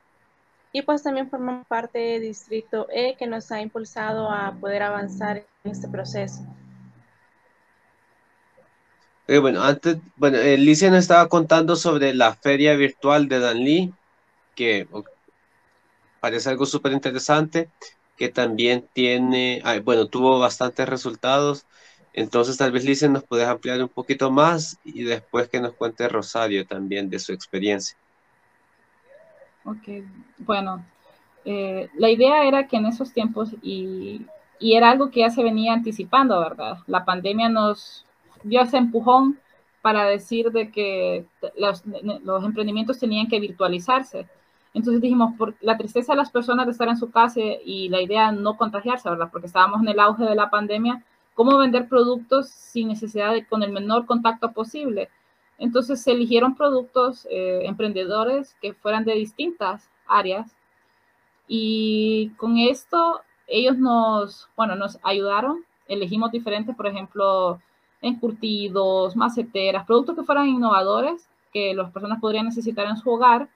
Y 0.73 0.83
pues 0.83 1.03
también 1.03 1.31
formamos 1.31 1.67
parte 1.67 1.99
del 1.99 2.23
Distrito 2.23 2.87
E 2.91 3.17
que 3.17 3.27
nos 3.27 3.51
ha 3.51 3.61
impulsado 3.61 4.31
a 4.31 4.53
poder 4.61 4.83
avanzar 4.83 5.45
en 5.65 5.71
este 5.71 5.89
proceso. 5.89 6.47
Eh, 9.27 9.39
bueno, 9.39 9.63
antes, 9.63 9.99
bueno, 10.17 10.39
Alicia 10.39 10.91
nos 10.91 11.01
estaba 11.01 11.29
contando 11.29 11.77
sobre 11.77 12.15
la 12.15 12.35
feria 12.35 12.75
virtual 12.77 13.29
de 13.29 13.41
Danlí, 13.41 13.93
que 14.55 14.89
parece 16.21 16.49
algo 16.49 16.65
súper 16.65 16.93
interesante, 16.93 17.69
que 18.17 18.29
también 18.31 18.89
tiene, 18.93 19.63
bueno, 19.85 20.07
tuvo 20.07 20.39
bastantes 20.39 20.89
resultados. 20.89 21.67
Entonces, 22.15 22.57
tal 22.57 22.73
vez 22.73 22.85
Licia 22.85 23.09
nos 23.09 23.23
puedes 23.23 23.47
ampliar 23.47 23.83
un 23.83 23.89
poquito 23.89 24.31
más 24.31 24.79
y 24.83 25.05
después 25.05 25.49
que 25.49 25.61
nos 25.61 25.75
cuente 25.75 26.09
Rosario 26.09 26.67
también 26.67 27.11
de 27.11 27.19
su 27.19 27.33
experiencia. 27.33 27.97
Ok, 29.69 30.03
bueno, 30.39 30.83
eh, 31.45 31.91
la 31.99 32.09
idea 32.09 32.45
era 32.45 32.67
que 32.67 32.79
en 32.79 32.87
esos 32.87 33.13
tiempos, 33.13 33.55
y, 33.61 34.23
y 34.59 34.75
era 34.75 34.91
algo 34.91 35.11
que 35.11 35.21
ya 35.21 35.31
se 35.31 35.43
venía 35.43 35.75
anticipando, 35.75 36.41
¿verdad? 36.41 36.79
La 36.87 37.05
pandemia 37.05 37.51
nos, 37.51 38.07
dio 38.45 38.63
ese 38.63 38.79
empujón 38.79 39.39
para 39.83 40.05
decir 40.07 40.51
de 40.53 40.71
que 40.71 41.27
los, 41.59 41.83
los, 42.25 42.45
emprendimientos 42.45 42.99
tenían 42.99 43.29
que 43.29 43.41
virtualizarse. 43.41 44.27
Entonces 44.73 45.03
dijimos, 45.03 45.35
por 45.37 45.55
la 45.61 45.77
tristeza 45.77 46.13
de 46.13 46.19
las 46.19 46.31
personas 46.31 46.65
de 46.67 46.73
estar 46.73 46.89
en 46.89 46.97
su 46.97 47.11
casa 47.11 47.41
y 47.65 47.91
la 47.91 48.01
idea 48.01 48.33
de 48.33 48.41
no 48.41 48.57
contagiarse, 48.57 49.11
¿verdad? 49.11 49.29
Porque 49.31 49.49
estábamos 49.49 49.83
en 49.83 49.89
el 49.89 50.01
auge 50.01 50.25
de 50.25 50.35
la 50.35 50.51
pandemia, 50.51 51.05
¿cómo 51.35 51.59
vender 51.59 51.89
productos 51.89 52.49
sin 52.49 52.89
necesidad 52.89 53.33
de, 53.33 53.47
con 53.47 53.63
el 53.63 53.71
menor 53.73 54.07
contacto 54.07 54.53
posible? 54.53 55.11
Entonces 55.59 56.03
se 56.03 56.13
eligieron 56.13 56.55
productos 56.55 57.27
eh, 57.31 57.63
emprendedores 57.65 58.57
que 58.63 58.75
fueran 58.75 59.05
de 59.05 59.15
distintas 59.15 59.91
áreas 60.07 60.55
y 61.49 62.31
con 62.37 62.59
esto 62.59 63.21
ellos 63.47 63.77
nos, 63.79 64.49
bueno, 64.57 64.77
nos 64.77 64.99
ayudaron, 65.03 65.65
elegimos 65.89 66.31
diferentes, 66.31 66.77
por 66.77 66.87
ejemplo, 66.87 67.61
encurtidos, 68.01 69.17
maceteras, 69.17 69.87
productos 69.87 70.17
que 70.17 70.23
fueran 70.23 70.49
innovadores, 70.49 71.29
que 71.53 71.75
las 71.75 71.91
personas 71.91 72.21
podrían 72.21 72.45
necesitar 72.45 72.87
en 72.87 72.97
su 72.97 73.11
hogar. 73.11 73.49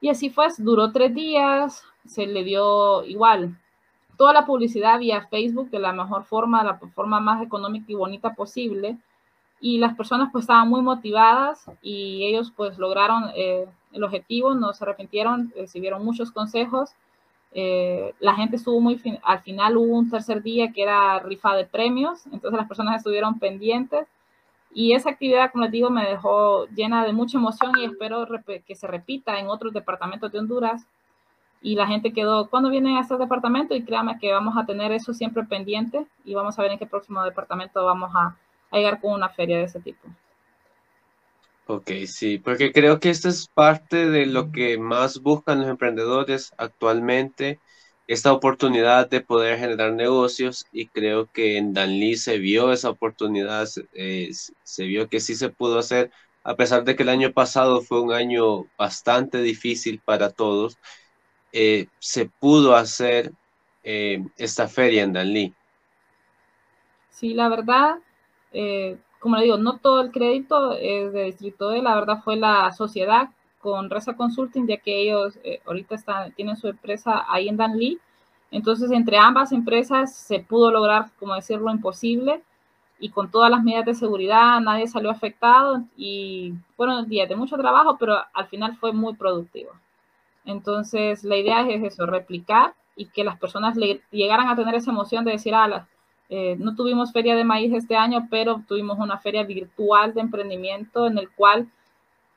Y 0.00 0.08
así 0.08 0.30
fue, 0.30 0.46
duró 0.58 0.92
tres 0.92 1.14
días, 1.14 1.84
se 2.06 2.26
le 2.26 2.44
dio 2.44 3.04
igual 3.04 3.56
toda 4.16 4.32
la 4.32 4.46
publicidad 4.46 5.00
vía 5.00 5.26
Facebook 5.28 5.70
de 5.70 5.78
la 5.78 5.92
mejor 5.92 6.24
forma, 6.24 6.62
la 6.62 6.78
forma 6.94 7.20
más 7.20 7.42
económica 7.42 7.86
y 7.88 7.94
bonita 7.94 8.34
posible. 8.34 8.96
Y 9.62 9.78
las 9.78 9.96
personas 9.96 10.28
pues 10.30 10.42
estaban 10.42 10.68
muy 10.68 10.82
motivadas 10.82 11.64
y 11.80 12.26
ellos 12.26 12.52
pues 12.54 12.76
lograron 12.78 13.30
eh, 13.34 13.66
el 13.92 14.04
objetivo, 14.04 14.54
no 14.54 14.74
se 14.74 14.84
arrepintieron, 14.84 15.54
recibieron 15.56 16.04
muchos 16.04 16.30
consejos 16.30 16.90
eh, 17.54 18.14
la 18.20 18.34
gente 18.34 18.56
estuvo 18.56 18.80
muy, 18.80 19.00
al 19.22 19.40
final 19.42 19.76
hubo 19.76 19.98
un 19.98 20.10
tercer 20.10 20.42
día 20.42 20.72
que 20.72 20.82
era 20.82 21.18
rifa 21.18 21.54
de 21.54 21.66
premios, 21.66 22.24
entonces 22.26 22.58
las 22.58 22.66
personas 22.66 22.96
estuvieron 22.96 23.38
pendientes 23.38 24.08
y 24.74 24.94
esa 24.94 25.10
actividad, 25.10 25.52
como 25.52 25.64
les 25.64 25.72
digo, 25.72 25.90
me 25.90 26.08
dejó 26.08 26.66
llena 26.68 27.04
de 27.04 27.12
mucha 27.12 27.36
emoción 27.36 27.72
y 27.78 27.84
espero 27.84 28.26
que 28.66 28.74
se 28.74 28.86
repita 28.86 29.38
en 29.38 29.48
otros 29.48 29.74
departamentos 29.74 30.32
de 30.32 30.38
Honduras. 30.38 30.86
Y 31.60 31.76
la 31.76 31.86
gente 31.86 32.12
quedó, 32.12 32.48
¿cuándo 32.48 32.70
vienen 32.70 32.96
a 32.96 33.00
estos 33.02 33.18
departamentos? 33.18 33.76
Y 33.76 33.84
créanme 33.84 34.18
que 34.18 34.32
vamos 34.32 34.56
a 34.56 34.64
tener 34.64 34.90
eso 34.90 35.12
siempre 35.12 35.44
pendiente 35.44 36.06
y 36.24 36.34
vamos 36.34 36.58
a 36.58 36.62
ver 36.62 36.72
en 36.72 36.78
qué 36.78 36.86
próximo 36.86 37.22
departamento 37.22 37.84
vamos 37.84 38.10
a, 38.14 38.34
a 38.72 38.78
llegar 38.78 39.00
con 39.00 39.12
una 39.14 39.28
feria 39.30 39.58
de 39.58 39.64
ese 39.64 39.80
tipo. 39.80 40.08
Ok, 41.64 41.90
sí, 42.06 42.38
porque 42.38 42.72
creo 42.72 42.98
que 42.98 43.08
esto 43.10 43.28
es 43.28 43.48
parte 43.48 44.08
de 44.10 44.26
lo 44.26 44.50
que 44.50 44.78
más 44.78 45.20
buscan 45.22 45.60
los 45.60 45.68
emprendedores 45.70 46.52
actualmente, 46.58 47.62
esta 48.06 48.32
oportunidad 48.32 49.08
de 49.08 49.20
poder 49.20 49.58
generar 49.58 49.92
negocios 49.94 50.66
y 50.72 50.88
creo 50.90 51.28
que 51.30 51.56
en 51.58 51.72
Danlí 51.72 52.16
se 52.16 52.38
vio 52.38 52.72
esa 52.72 52.90
oportunidad, 52.90 53.68
eh, 53.92 54.30
se 54.62 54.84
vio 54.84 55.08
que 55.08 55.20
sí 55.20 55.36
se 55.36 55.50
pudo 55.50 55.78
hacer, 55.78 56.10
a 56.42 56.56
pesar 56.56 56.84
de 56.84 56.96
que 56.96 57.04
el 57.04 57.08
año 57.10 57.32
pasado 57.32 57.80
fue 57.82 58.00
un 58.02 58.12
año 58.12 58.68
bastante 58.76 59.40
difícil 59.40 60.02
para 60.04 60.32
todos, 60.32 60.78
eh, 61.52 61.90
se 61.98 62.26
pudo 62.28 62.76
hacer 62.76 63.34
eh, 63.84 64.24
esta 64.36 64.68
feria 64.68 65.04
en 65.04 65.12
Danlí. 65.14 65.56
Sí, 67.10 67.32
la 67.34 67.48
verdad, 67.48 67.98
como 69.22 69.36
le 69.36 69.44
digo, 69.44 69.56
no 69.56 69.78
todo 69.78 70.00
el 70.00 70.10
crédito 70.10 70.72
es 70.72 71.12
de 71.12 71.24
Distrito 71.24 71.72
E, 71.72 71.80
la 71.80 71.94
verdad 71.94 72.22
fue 72.22 72.36
la 72.36 72.72
sociedad 72.72 73.30
con 73.60 73.88
Reza 73.88 74.16
Consulting, 74.16 74.66
ya 74.66 74.78
que 74.78 75.00
ellos 75.00 75.38
eh, 75.44 75.60
ahorita 75.64 75.94
están, 75.94 76.32
tienen 76.32 76.56
su 76.56 76.68
empresa 76.68 77.24
ahí 77.28 77.48
en 77.48 77.56
Danlí. 77.56 77.98
Entonces, 78.50 78.90
entre 78.90 79.16
ambas 79.18 79.52
empresas 79.52 80.14
se 80.14 80.40
pudo 80.40 80.72
lograr, 80.72 81.10
como 81.18 81.34
decir, 81.34 81.58
lo 81.60 81.70
imposible 81.70 82.42
y 82.98 83.10
con 83.10 83.30
todas 83.30 83.50
las 83.50 83.62
medidas 83.62 83.86
de 83.86 83.94
seguridad 83.94 84.60
nadie 84.60 84.86
salió 84.86 85.10
afectado 85.10 85.82
y 85.96 86.54
fueron 86.76 87.08
días 87.08 87.28
de 87.28 87.36
mucho 87.36 87.56
trabajo, 87.56 87.96
pero 87.98 88.16
al 88.32 88.46
final 88.48 88.76
fue 88.76 88.92
muy 88.92 89.14
productivo. 89.14 89.70
Entonces, 90.44 91.24
la 91.24 91.36
idea 91.36 91.68
es 91.68 91.84
eso, 91.84 92.06
replicar 92.06 92.74
y 92.96 93.06
que 93.06 93.24
las 93.24 93.38
personas 93.38 93.76
llegaran 94.10 94.48
a 94.48 94.56
tener 94.56 94.74
esa 94.74 94.90
emoción 94.90 95.24
de 95.24 95.32
decir, 95.32 95.54
ah, 95.54 95.86
eh, 96.28 96.56
no 96.58 96.74
tuvimos 96.74 97.12
feria 97.12 97.36
de 97.36 97.44
maíz 97.44 97.72
este 97.72 97.96
año, 97.96 98.26
pero 98.30 98.62
tuvimos 98.66 98.98
una 98.98 99.18
feria 99.18 99.44
virtual 99.44 100.14
de 100.14 100.22
emprendimiento 100.22 101.06
en 101.06 101.18
el 101.18 101.28
cual 101.30 101.68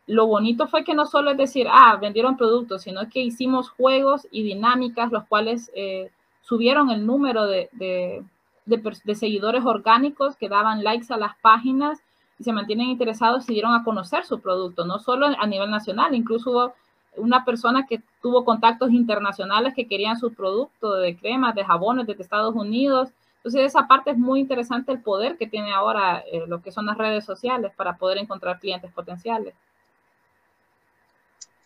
lo 0.07 0.27
bonito 0.27 0.67
fue 0.67 0.83
que 0.83 0.93
no 0.93 1.05
solo 1.05 1.31
es 1.31 1.37
decir, 1.37 1.67
ah, 1.71 1.97
vendieron 1.99 2.37
productos, 2.37 2.83
sino 2.83 3.09
que 3.09 3.21
hicimos 3.21 3.69
juegos 3.69 4.27
y 4.31 4.43
dinámicas, 4.43 5.11
los 5.11 5.23
cuales 5.25 5.71
eh, 5.75 6.11
subieron 6.41 6.91
el 6.91 7.05
número 7.05 7.47
de, 7.47 7.69
de, 7.71 9.15
seguidores 9.15 9.63
orgánicos 9.65 10.35
que 10.35 10.49
daban 10.49 10.83
likes 10.83 11.11
a 11.11 11.17
las 11.17 11.35
páginas 11.37 12.03
y 12.37 12.43
se 12.43 12.53
mantienen 12.53 12.89
interesados 12.89 13.49
y 13.49 13.53
dieron 13.53 13.73
a 13.73 13.83
conocer 13.83 14.25
su 14.25 14.39
producto, 14.41 14.85
no 14.85 14.99
solo 14.99 15.27
a 15.27 15.47
nivel 15.47 15.71
nacional, 15.71 16.13
incluso 16.13 16.51
hubo 16.51 16.73
una 17.17 17.45
persona 17.45 17.85
que 17.87 18.01
tuvo 18.21 18.43
contactos 18.43 18.91
internacionales 18.91 19.73
que 19.73 19.87
querían 19.87 20.19
su 20.19 20.33
producto 20.33 20.95
de 20.95 21.17
cremas, 21.17 21.55
de 21.55 21.63
jabones 21.63 22.05
desde 22.05 22.23
Estados 22.23 22.53
Unidos 22.55 23.09
entonces, 23.45 23.67
esa 23.67 23.87
parte 23.87 24.09
es 24.09 24.17
muy 24.17 24.39
interesante 24.39 24.91
el 24.91 25.03
poder 25.03 25.37
que 25.37 25.45
tiene 25.45 25.71
ahora 25.71 26.23
eh, 26.31 26.45
lo 26.47 26.63
que 26.63 26.71
son 26.71 26.87
las 26.87 26.97
redes 26.97 27.25
sociales 27.25 27.71
para 27.75 27.95
poder 27.95 28.17
encontrar 28.17 28.59
clientes 28.59 28.91
potenciales. 28.91 29.53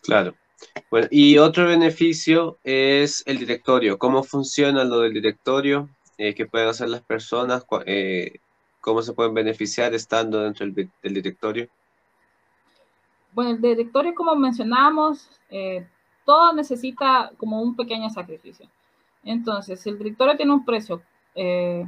Claro. 0.02 0.34
Bueno, 0.90 1.08
y 1.10 1.38
otro 1.38 1.66
beneficio 1.66 2.58
es 2.64 3.22
el 3.26 3.38
directorio. 3.38 3.96
¿Cómo 3.96 4.22
funciona 4.22 4.84
lo 4.84 5.00
del 5.00 5.14
directorio? 5.14 5.88
Eh, 6.18 6.34
¿Qué 6.34 6.44
pueden 6.44 6.68
hacer 6.68 6.90
las 6.90 7.00
personas? 7.00 7.64
Eh, 7.86 8.40
¿Cómo 8.82 9.00
se 9.00 9.14
pueden 9.14 9.32
beneficiar 9.32 9.94
estando 9.94 10.42
dentro 10.42 10.66
del, 10.66 10.90
directorio? 11.02 11.66
Bueno, 13.32 13.52
el 13.52 13.60
directorio, 13.62 14.14
como 14.14 14.36
mencionábamos, 14.36 15.30
todo 16.26 16.52
necesita 16.52 17.32
como 17.38 17.62
un 17.62 17.74
pequeño 17.74 18.10
sacrificio. 18.10 18.68
Entonces, 19.24 19.86
el 19.86 19.96
directorio 19.96 20.36
tiene 20.36 20.52
un 20.52 20.66
precio 20.66 21.00
eh, 21.42 21.86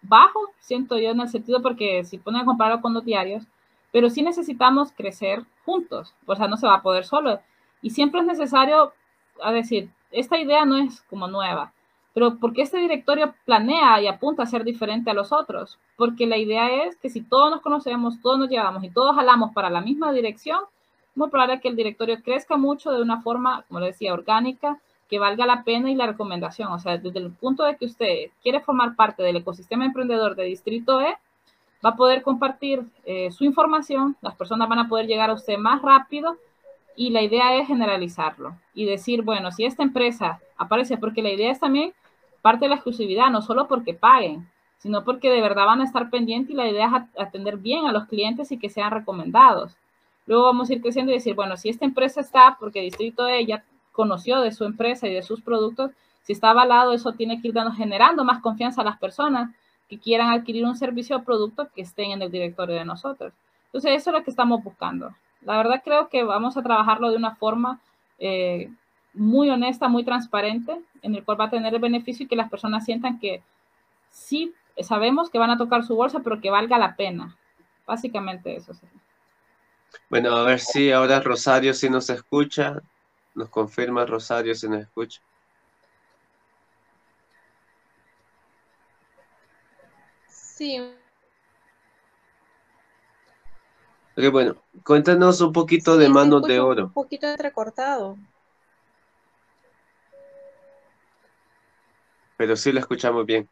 bajo, 0.00 0.40
siento 0.58 0.96
yo 0.96 1.10
en 1.10 1.20
el 1.20 1.28
sentido 1.28 1.60
porque 1.60 2.04
si 2.04 2.16
ponen 2.16 2.40
a 2.40 2.44
compararlo 2.46 2.80
con 2.80 2.94
los 2.94 3.04
diarios, 3.04 3.44
pero 3.92 4.08
sí 4.08 4.22
necesitamos 4.22 4.92
crecer 4.92 5.44
juntos, 5.66 6.14
o 6.24 6.34
sea, 6.34 6.48
no 6.48 6.56
se 6.56 6.66
va 6.66 6.76
a 6.76 6.82
poder 6.82 7.04
solo. 7.04 7.38
Y 7.82 7.90
siempre 7.90 8.20
es 8.20 8.26
necesario, 8.26 8.94
decir, 9.52 9.90
esta 10.10 10.38
idea 10.38 10.64
no 10.64 10.78
es 10.78 11.02
como 11.02 11.28
nueva, 11.28 11.74
pero 12.14 12.38
porque 12.38 12.62
este 12.62 12.78
directorio 12.78 13.34
planea 13.44 14.00
y 14.00 14.06
apunta 14.06 14.42
a 14.44 14.46
ser 14.46 14.64
diferente 14.64 15.10
a 15.10 15.14
los 15.14 15.32
otros? 15.32 15.78
Porque 15.96 16.26
la 16.26 16.38
idea 16.38 16.84
es 16.84 16.96
que 16.96 17.10
si 17.10 17.20
todos 17.20 17.50
nos 17.50 17.60
conocemos, 17.60 18.22
todos 18.22 18.38
nos 18.38 18.48
llevamos 18.48 18.84
y 18.84 18.90
todos 18.90 19.14
jalamos 19.14 19.52
para 19.52 19.68
la 19.68 19.82
misma 19.82 20.12
dirección, 20.12 20.60
muy 21.14 21.28
probable 21.28 21.60
que 21.60 21.68
el 21.68 21.76
directorio 21.76 22.22
crezca 22.22 22.56
mucho 22.56 22.90
de 22.90 23.02
una 23.02 23.20
forma, 23.20 23.66
como 23.68 23.80
le 23.80 23.88
decía, 23.88 24.14
orgánica, 24.14 24.80
que 25.12 25.18
valga 25.18 25.44
la 25.44 25.62
pena 25.62 25.90
y 25.90 25.94
la 25.94 26.06
recomendación. 26.06 26.72
O 26.72 26.78
sea, 26.78 26.96
desde 26.96 27.18
el 27.18 27.30
punto 27.32 27.64
de 27.64 27.76
que 27.76 27.84
usted 27.84 28.30
quiere 28.42 28.60
formar 28.60 28.96
parte 28.96 29.22
del 29.22 29.36
ecosistema 29.36 29.84
emprendedor 29.84 30.36
de 30.36 30.44
Distrito 30.44 31.02
E, 31.02 31.18
va 31.84 31.90
a 31.90 31.96
poder 31.96 32.22
compartir 32.22 32.82
eh, 33.04 33.30
su 33.30 33.44
información, 33.44 34.16
las 34.22 34.34
personas 34.36 34.70
van 34.70 34.78
a 34.78 34.88
poder 34.88 35.06
llegar 35.06 35.28
a 35.28 35.34
usted 35.34 35.58
más 35.58 35.82
rápido 35.82 36.38
y 36.96 37.10
la 37.10 37.20
idea 37.20 37.54
es 37.56 37.66
generalizarlo 37.66 38.56
y 38.72 38.86
decir, 38.86 39.20
bueno, 39.20 39.52
si 39.52 39.66
esta 39.66 39.82
empresa 39.82 40.40
aparece, 40.56 40.96
porque 40.96 41.20
la 41.20 41.30
idea 41.30 41.52
es 41.52 41.60
también 41.60 41.92
parte 42.40 42.64
de 42.64 42.70
la 42.70 42.76
exclusividad, 42.76 43.28
no 43.28 43.42
solo 43.42 43.68
porque 43.68 43.92
paguen, 43.92 44.48
sino 44.78 45.04
porque 45.04 45.28
de 45.28 45.42
verdad 45.42 45.66
van 45.66 45.82
a 45.82 45.84
estar 45.84 46.08
pendientes 46.08 46.52
y 46.52 46.54
la 46.54 46.70
idea 46.70 46.86
es 46.86 47.20
atender 47.20 47.58
bien 47.58 47.84
a 47.84 47.92
los 47.92 48.06
clientes 48.06 48.50
y 48.50 48.58
que 48.58 48.70
sean 48.70 48.90
recomendados. 48.90 49.76
Luego 50.24 50.44
vamos 50.44 50.70
a 50.70 50.72
ir 50.72 50.80
creciendo 50.80 51.12
y 51.12 51.16
decir, 51.16 51.34
bueno, 51.34 51.58
si 51.58 51.68
esta 51.68 51.84
empresa 51.84 52.22
está, 52.22 52.56
porque 52.58 52.80
Distrito 52.80 53.28
E 53.28 53.44
ya 53.44 53.62
conoció 53.92 54.40
de 54.40 54.52
su 54.52 54.64
empresa 54.64 55.06
y 55.06 55.14
de 55.14 55.22
sus 55.22 55.40
productos, 55.42 55.90
si 56.22 56.32
está 56.32 56.50
avalado, 56.50 56.92
eso 56.92 57.12
tiene 57.12 57.40
que 57.40 57.48
ir 57.48 57.54
dando, 57.54 57.72
generando 57.72 58.24
más 58.24 58.40
confianza 58.40 58.82
a 58.82 58.84
las 58.84 58.98
personas 58.98 59.50
que 59.88 59.98
quieran 59.98 60.32
adquirir 60.32 60.64
un 60.64 60.76
servicio 60.76 61.16
o 61.16 61.22
producto 61.22 61.68
que 61.74 61.82
estén 61.82 62.12
en 62.12 62.22
el 62.22 62.30
directorio 62.30 62.76
de 62.76 62.84
nosotros. 62.84 63.32
Entonces, 63.66 63.92
eso 63.96 64.10
es 64.10 64.16
lo 64.16 64.24
que 64.24 64.30
estamos 64.30 64.62
buscando. 64.62 65.14
La 65.42 65.56
verdad 65.56 65.82
creo 65.84 66.08
que 66.08 66.22
vamos 66.22 66.56
a 66.56 66.62
trabajarlo 66.62 67.10
de 67.10 67.16
una 67.16 67.34
forma 67.34 67.80
eh, 68.18 68.70
muy 69.12 69.50
honesta, 69.50 69.88
muy 69.88 70.04
transparente, 70.04 70.80
en 71.02 71.14
el 71.14 71.24
cual 71.24 71.40
va 71.40 71.46
a 71.46 71.50
tener 71.50 71.74
el 71.74 71.80
beneficio 71.80 72.24
y 72.24 72.28
que 72.28 72.36
las 72.36 72.48
personas 72.48 72.84
sientan 72.84 73.18
que 73.18 73.42
sí 74.10 74.54
sabemos 74.80 75.28
que 75.28 75.38
van 75.38 75.50
a 75.50 75.58
tocar 75.58 75.84
su 75.84 75.96
bolsa, 75.96 76.20
pero 76.20 76.40
que 76.40 76.50
valga 76.50 76.78
la 76.78 76.96
pena. 76.96 77.36
Básicamente 77.86 78.56
eso. 78.56 78.72
Bueno, 80.08 80.34
a 80.34 80.44
ver 80.44 80.60
si 80.60 80.90
ahora 80.92 81.20
Rosario 81.20 81.74
sí 81.74 81.90
nos 81.90 82.08
escucha. 82.08 82.80
Nos 83.34 83.48
confirma 83.48 84.04
Rosario 84.04 84.54
si 84.54 84.68
nos 84.68 84.82
escucha. 84.82 85.20
Sí. 90.28 90.78
Ok, 94.16 94.30
bueno, 94.30 94.62
cuéntanos 94.84 95.40
un 95.40 95.52
poquito 95.52 95.96
de 95.96 96.08
manos 96.08 96.42
de 96.42 96.60
oro. 96.60 96.84
Un 96.86 96.92
poquito 96.92 97.26
entrecortado. 97.26 98.18
Pero 102.36 102.56
sí 102.56 102.72
lo 102.72 102.80
escuchamos 102.80 103.24
bien. 103.24 103.48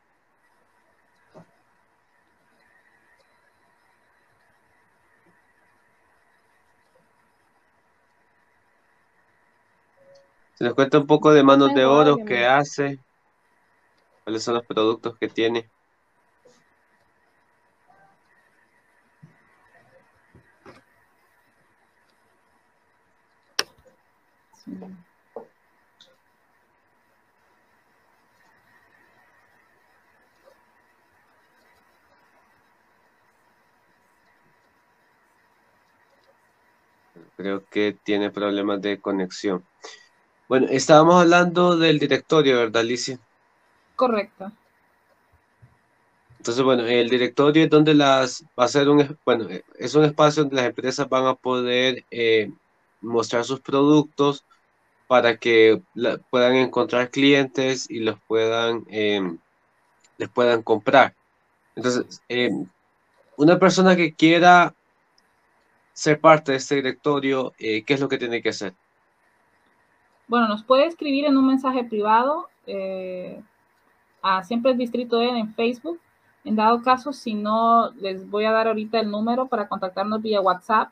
Se 10.60 10.66
nos 10.66 10.74
cuenta 10.74 10.98
un 10.98 11.06
poco 11.06 11.32
de 11.32 11.42
manos 11.42 11.72
de 11.72 11.86
oro, 11.86 12.18
qué 12.26 12.44
hace, 12.44 12.98
cuáles 14.22 14.42
son 14.42 14.56
los 14.56 14.66
productos 14.66 15.16
que 15.18 15.26
tiene. 15.26 15.70
Creo 37.38 37.64
que 37.64 37.96
tiene 38.04 38.30
problemas 38.30 38.82
de 38.82 39.00
conexión. 39.00 39.64
Bueno, 40.50 40.66
estábamos 40.68 41.14
hablando 41.14 41.76
del 41.76 42.00
directorio, 42.00 42.56
¿verdad, 42.56 42.82
Alicia? 42.82 43.20
Correcto. 43.94 44.50
Entonces, 46.38 46.64
bueno, 46.64 46.84
el 46.86 47.08
directorio 47.08 47.62
es 47.62 47.70
donde 47.70 47.94
las 47.94 48.44
va 48.58 48.64
a 48.64 48.68
ser 48.68 48.88
un, 48.88 49.16
bueno, 49.24 49.46
es 49.78 49.94
un 49.94 50.02
espacio 50.02 50.42
donde 50.42 50.56
las 50.56 50.64
empresas 50.66 51.08
van 51.08 51.26
a 51.26 51.36
poder 51.36 52.04
eh, 52.10 52.50
mostrar 53.00 53.44
sus 53.44 53.60
productos 53.60 54.44
para 55.06 55.36
que 55.36 55.80
puedan 56.30 56.56
encontrar 56.56 57.12
clientes 57.12 57.88
y 57.88 58.00
los 58.00 58.18
puedan, 58.26 58.84
em, 58.88 59.38
les 60.18 60.28
puedan 60.30 60.64
comprar. 60.64 61.14
Entonces, 61.76 62.24
em, 62.28 62.66
una 63.36 63.56
persona 63.60 63.94
que 63.94 64.14
quiera 64.14 64.74
ser 65.92 66.18
parte 66.18 66.50
de 66.50 66.58
este 66.58 66.74
directorio, 66.74 67.52
eh, 67.56 67.84
¿qué 67.84 67.94
es 67.94 68.00
lo 68.00 68.08
que 68.08 68.18
tiene 68.18 68.42
que 68.42 68.48
hacer? 68.48 68.74
Bueno, 70.30 70.46
nos 70.46 70.62
puede 70.62 70.86
escribir 70.86 71.24
en 71.24 71.36
un 71.36 71.44
mensaje 71.44 71.82
privado 71.82 72.46
eh, 72.64 73.42
a 74.22 74.44
siempre 74.44 74.70
el 74.70 74.78
distrito 74.78 75.20
en 75.20 75.52
Facebook. 75.54 75.98
En 76.44 76.54
dado 76.54 76.82
caso, 76.82 77.12
si 77.12 77.34
no, 77.34 77.90
les 78.00 78.30
voy 78.30 78.44
a 78.44 78.52
dar 78.52 78.68
ahorita 78.68 79.00
el 79.00 79.10
número 79.10 79.46
para 79.46 79.66
contactarnos 79.66 80.22
vía 80.22 80.40
WhatsApp. 80.40 80.90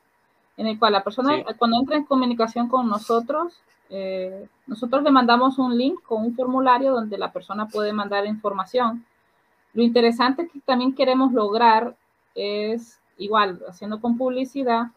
en 0.57 0.67
el 0.67 0.77
cual 0.77 0.93
la 0.93 1.05
persona 1.05 1.45
cuando 1.57 1.79
entra 1.79 1.97
en 1.97 2.05
comunicación 2.05 2.67
con 2.69 2.89
nosotros, 2.89 3.61
eh, 3.91 4.49
nosotros 4.67 5.05
le 5.05 5.13
mandamos 5.13 5.57
un 5.61 5.79
link 5.79 6.03
con 6.03 6.25
un 6.25 6.35
formulario 6.35 6.93
donde 6.93 7.17
la 7.17 7.31
persona 7.31 7.69
puede 7.69 7.93
mandar 7.93 8.27
información. 8.27 9.07
Lo 9.73 9.85
interesante 9.85 10.49
que 10.49 10.59
también 10.59 10.97
queremos 10.97 11.33
lograr 11.33 11.95
es, 12.35 13.01
igual, 13.19 13.61
haciendo 13.69 14.01
con 14.01 14.19
publicidad, 14.19 14.89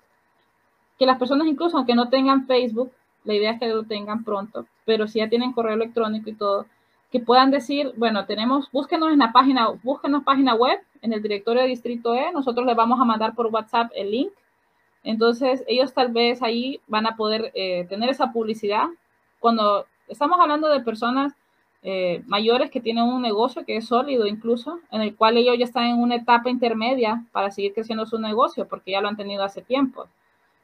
que 0.98 1.06
las 1.06 1.20
personas 1.20 1.46
incluso 1.46 1.78
aunque 1.78 1.94
no 1.94 2.10
tengan 2.10 2.48
Facebook, 2.48 2.92
la 3.24 3.34
idea 3.34 3.52
es 3.52 3.60
que 3.60 3.68
lo 3.68 3.84
tengan 3.84 4.24
pronto, 4.24 4.66
pero 4.86 5.08
si 5.08 5.20
ya 5.20 5.30
tienen 5.30 5.54
correo 5.54 5.74
electrónico 5.74 6.30
y 6.30 6.34
todo, 6.34 6.66
que 7.12 7.20
puedan 7.20 7.52
decir, 7.52 7.92
bueno, 7.98 8.26
tenemos, 8.26 8.72
búsquenos 8.72 9.12
en 9.12 9.20
la 9.20 9.32
página, 9.32 9.70
búsquenos 9.84 10.24
página 10.24 10.56
web, 10.56 10.80
en 11.02 11.14
el 11.14 11.22
directorio 11.22 11.62
de 11.62 11.68
Distrito 11.68 12.16
E, 12.16 12.32
nosotros 12.32 12.66
les 12.66 12.76
vamos 12.76 13.00
a 13.00 13.06
mandar 13.06 13.36
por 13.36 13.48
WhatsApp 13.48 13.92
el 13.96 14.12
link. 14.12 14.32
Entonces, 15.04 15.64
ellos 15.68 15.94
tal 15.94 16.12
vez 16.12 16.42
ahí 16.42 16.80
van 16.88 17.08
a 17.08 17.16
poder 17.16 17.52
eh, 17.56 17.86
tener 17.90 18.10
esa 18.10 18.32
publicidad. 18.32 18.88
Cuando 19.40 19.86
estamos 20.08 20.40
hablando 20.40 20.70
de 20.70 20.80
personas 20.82 21.34
eh, 21.84 22.22
mayores 22.28 22.70
que 22.70 22.80
tienen 22.80 23.04
un 23.06 23.22
negocio 23.24 23.66
que 23.66 23.78
es 23.78 23.88
sólido 23.88 24.28
incluso, 24.28 24.80
en 24.92 25.02
el 25.02 25.16
cual 25.16 25.38
ellos 25.38 25.58
ya 25.58 25.66
están 25.66 25.86
en 25.86 26.00
una 26.00 26.16
etapa 26.16 26.50
intermedia 26.50 27.26
para 27.32 27.50
seguir 27.50 27.74
creciendo 27.74 28.06
su 28.06 28.20
negocio, 28.20 28.68
porque 28.68 28.92
ya 28.92 29.02
lo 29.02 29.08
han 29.08 29.18
tenido 29.18 29.44
hace 29.44 29.62
tiempo. 29.62 30.08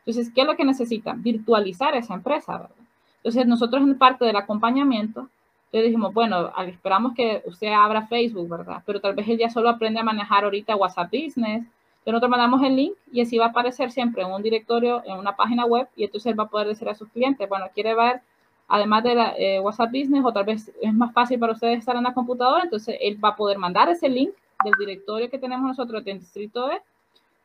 Entonces, 0.07 0.31
¿qué 0.33 0.41
es 0.41 0.47
lo 0.47 0.55
que 0.55 0.63
necesitan? 0.63 1.21
Virtualizar 1.21 1.93
esa 1.93 2.13
empresa, 2.13 2.53
¿verdad? 2.53 2.75
Entonces, 3.17 3.45
nosotros 3.45 3.81
en 3.81 3.97
parte 3.97 4.23
del 4.23 4.37
acompañamiento, 4.37 5.27
le 5.73 5.81
dijimos, 5.83 6.13
bueno, 6.13 6.49
esperamos 6.65 7.13
que 7.13 7.43
usted 7.45 7.73
abra 7.73 8.07
Facebook, 8.07 8.47
¿verdad? 8.47 8.81
Pero 8.85 9.01
tal 9.01 9.15
vez 9.15 9.27
él 9.27 9.37
ya 9.37 9.49
solo 9.49 9.67
aprende 9.67 9.99
a 9.99 10.03
manejar 10.03 10.45
ahorita 10.45 10.77
WhatsApp 10.77 11.11
Business. 11.11 11.67
Pero 12.05 12.15
nosotros 12.15 12.29
mandamos 12.29 12.63
el 12.63 12.77
link 12.77 12.93
y 13.11 13.19
así 13.19 13.37
va 13.37 13.47
a 13.47 13.49
aparecer 13.49 13.91
siempre 13.91 14.23
en 14.23 14.31
un 14.31 14.41
directorio, 14.41 15.03
en 15.05 15.17
una 15.17 15.35
página 15.35 15.65
web, 15.65 15.89
y 15.97 16.05
entonces 16.05 16.31
él 16.31 16.39
va 16.39 16.45
a 16.45 16.47
poder 16.47 16.67
decir 16.67 16.87
a 16.87 16.95
sus 16.95 17.09
clientes, 17.09 17.49
bueno, 17.49 17.65
quiere 17.73 17.93
ver, 17.93 18.21
además 18.69 19.03
de 19.03 19.13
la, 19.13 19.33
eh, 19.37 19.59
WhatsApp 19.59 19.91
Business, 19.91 20.23
o 20.23 20.31
tal 20.31 20.45
vez 20.45 20.71
es 20.81 20.93
más 20.93 21.11
fácil 21.11 21.37
para 21.37 21.51
ustedes 21.51 21.79
estar 21.79 21.97
en 21.97 22.03
la 22.03 22.13
computadora, 22.13 22.63
entonces 22.63 22.95
él 23.01 23.21
va 23.21 23.29
a 23.29 23.35
poder 23.35 23.57
mandar 23.57 23.89
ese 23.89 24.07
link 24.07 24.31
del 24.63 24.73
directorio 24.79 25.29
que 25.29 25.37
tenemos 25.37 25.67
nosotros 25.67 26.01
en 26.05 26.19
Distrito 26.19 26.71
E, 26.71 26.81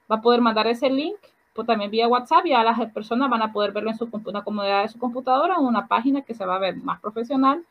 va 0.09 0.17
a 0.17 0.21
poder 0.21 0.41
mandar 0.41 0.69
ese 0.69 0.89
link 0.89 1.17
pues 1.55 1.67
también 1.67 1.91
vía 1.91 2.09
WhatsApp 2.09 2.47
y 2.47 2.53
a 2.53 2.63
las 2.63 2.79
personas 2.93 3.29
van 3.29 3.43
a 3.43 3.53
poder 3.53 3.73
verlo 3.73 3.91
en 3.91 3.99
su 3.99 4.09
una 4.25 4.43
comodidad 4.43 4.83
de 4.83 4.89
su 4.89 4.99
computadora 4.99 5.57
en 5.57 5.65
una 5.65 5.87
página 5.87 6.23
que 6.23 6.33
se 6.35 6.47
va 6.47 6.57
a 6.57 6.61
ver 6.61 6.77
más 6.77 7.01
profesional 7.01 7.65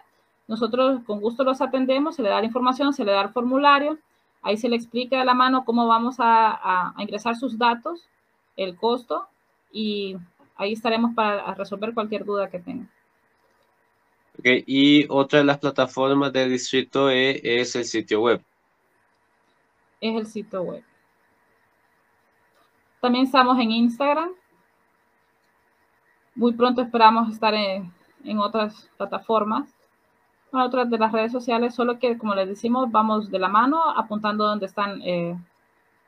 nosotros 0.48 1.02
con 1.04 1.20
gusto 1.20 1.44
los 1.44 1.60
atendemos, 1.60 2.16
se 2.16 2.22
le 2.22 2.30
da 2.30 2.40
la 2.40 2.46
información, 2.46 2.94
se 2.94 3.04
le 3.04 3.12
da 3.12 3.20
el 3.22 3.28
formulario 3.30 3.98
Ahí 4.42 4.56
se 4.56 4.68
le 4.68 4.76
explica 4.76 5.20
a 5.20 5.24
la 5.24 5.34
mano 5.34 5.64
cómo 5.64 5.86
vamos 5.86 6.16
a, 6.18 6.94
ingresar 6.98 7.36
sus 7.36 7.58
datos, 7.58 8.08
el 8.56 8.76
costo 8.76 9.26
y 9.72 10.16
ahí 10.56 10.72
estaremos 10.72 11.14
para 11.14 11.52
resolver 11.54 11.92
cualquier 11.94 12.24
duda 12.24 12.48
que 12.48 12.60
tenga. 12.60 12.86
Okay. 14.38 14.62
Y 14.66 15.06
otra 15.08 15.40
de 15.40 15.46
las 15.46 15.58
plataformas 15.58 16.32
del 16.32 16.50
distrito 16.50 17.10
E 17.10 17.40
es 17.42 17.74
el 17.74 17.84
sitio 17.84 18.20
web. 18.20 18.42
Es 20.00 20.14
el 20.14 20.26
sitio 20.26 20.62
web. 20.62 20.84
También 23.00 23.24
estamos 23.24 23.58
en 23.58 23.70
Instagram. 23.70 24.30
Muy 26.34 26.52
pronto 26.52 26.82
esperamos 26.82 27.32
estar 27.32 27.54
en, 27.54 27.90
en 28.24 28.38
otras 28.38 28.90
plataformas 28.96 29.74
otras 30.64 30.90
de 30.90 30.98
las 30.98 31.12
redes 31.12 31.32
sociales, 31.32 31.74
solo 31.74 31.98
que, 31.98 32.16
como 32.18 32.34
les 32.34 32.48
decimos, 32.48 32.90
vamos 32.90 33.30
de 33.30 33.38
la 33.38 33.48
mano 33.48 33.90
apuntando 33.96 34.44
donde 34.46 34.66
están, 34.66 35.02
eh, 35.02 35.36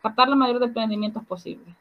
captar 0.03 0.29
la 0.29 0.37
mayor 0.37 0.59
de 0.59 0.67
emprendimientos 0.67 1.25
posible. 1.25 1.75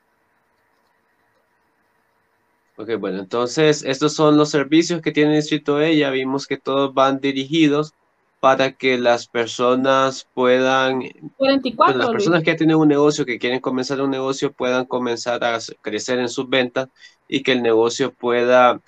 Ok, 2.77 2.91
bueno, 2.99 3.19
entonces 3.19 3.83
estos 3.83 4.13
son 4.13 4.37
los 4.37 4.49
servicios 4.49 5.01
que 5.01 5.11
tiene 5.11 5.35
Distrito 5.35 5.81
E. 5.81 5.97
Ya 5.97 6.11
vimos 6.11 6.45
que 6.45 6.57
todos 6.57 6.93
van 6.93 7.19
dirigidos 7.19 7.93
para 8.39 8.73
que 8.73 8.99
las 8.99 9.27
personas 9.27 10.27
puedan, 10.35 11.01
44, 11.37 11.97
las 11.97 12.09
personas 12.09 12.43
que 12.43 12.53
tienen 12.53 12.75
un 12.75 12.87
negocio, 12.87 13.25
que 13.25 13.39
quieren 13.39 13.61
comenzar 13.61 13.99
un 13.99 14.11
negocio, 14.11 14.53
puedan 14.53 14.85
comenzar 14.85 15.43
a 15.43 15.57
crecer 15.81 16.19
en 16.19 16.29
sus 16.29 16.47
ventas 16.47 16.89
y 17.27 17.41
que 17.41 17.53
el 17.53 17.63
negocio 17.63 18.13
pueda 18.13 18.79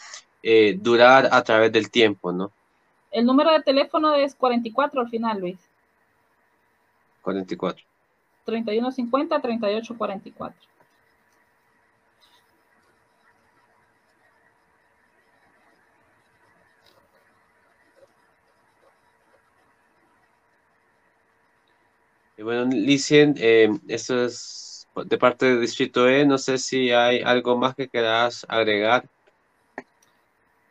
eh, 0.44 0.78
durar 0.80 1.30
a 1.32 1.44
través 1.44 1.72
del 1.72 1.90
tiempo, 1.90 2.32
¿no? 2.32 2.52
El 3.12 3.26
número 3.26 3.52
de 3.52 3.62
teléfono 3.62 4.14
es 4.14 4.36
44 4.36 5.02
al 5.02 5.10
final, 5.10 5.40
Luis. 5.40 5.60
44. 7.22 7.84
3150 8.46 9.42
3844. 9.42 10.70
Y 22.38 22.42
bueno, 22.42 22.66
Licien, 22.72 23.36
eh, 23.38 23.70
esto 23.90 24.24
es 24.24 24.88
de 24.96 25.18
parte 25.18 25.46
del 25.46 25.60
Distrito 25.60 26.08
E. 26.08 26.26
No 26.26 26.38
sé 26.38 26.58
si 26.58 26.90
hay 26.92 27.22
algo 27.22 27.58
más 27.58 27.76
que 27.76 27.90
quieras 27.90 28.46
agregar. 28.48 29.10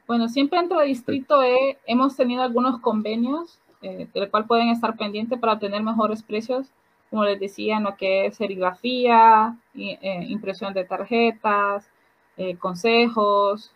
Bueno, 0.08 0.26
siempre 0.30 0.58
dentro 0.58 0.78
de 0.78 0.86
Distrito 0.86 1.42
E 1.42 1.76
hemos 1.86 2.16
tenido 2.16 2.42
algunos 2.42 2.80
convenios 2.80 3.58
eh, 3.82 4.08
del 4.14 4.30
cual 4.30 4.46
pueden 4.46 4.70
estar 4.70 4.96
pendientes 4.96 5.38
para 5.38 5.52
obtener 5.52 5.82
mejores 5.82 6.22
precios, 6.22 6.66
como 7.10 7.24
les 7.24 7.38
decía, 7.38 7.76
en 7.76 7.82
lo 7.82 7.94
que 7.94 8.24
es 8.24 8.36
serigrafía, 8.36 9.54
eh, 9.74 10.24
impresión 10.28 10.72
de 10.72 10.84
tarjetas, 10.84 11.90
eh, 12.38 12.56
consejos, 12.56 13.70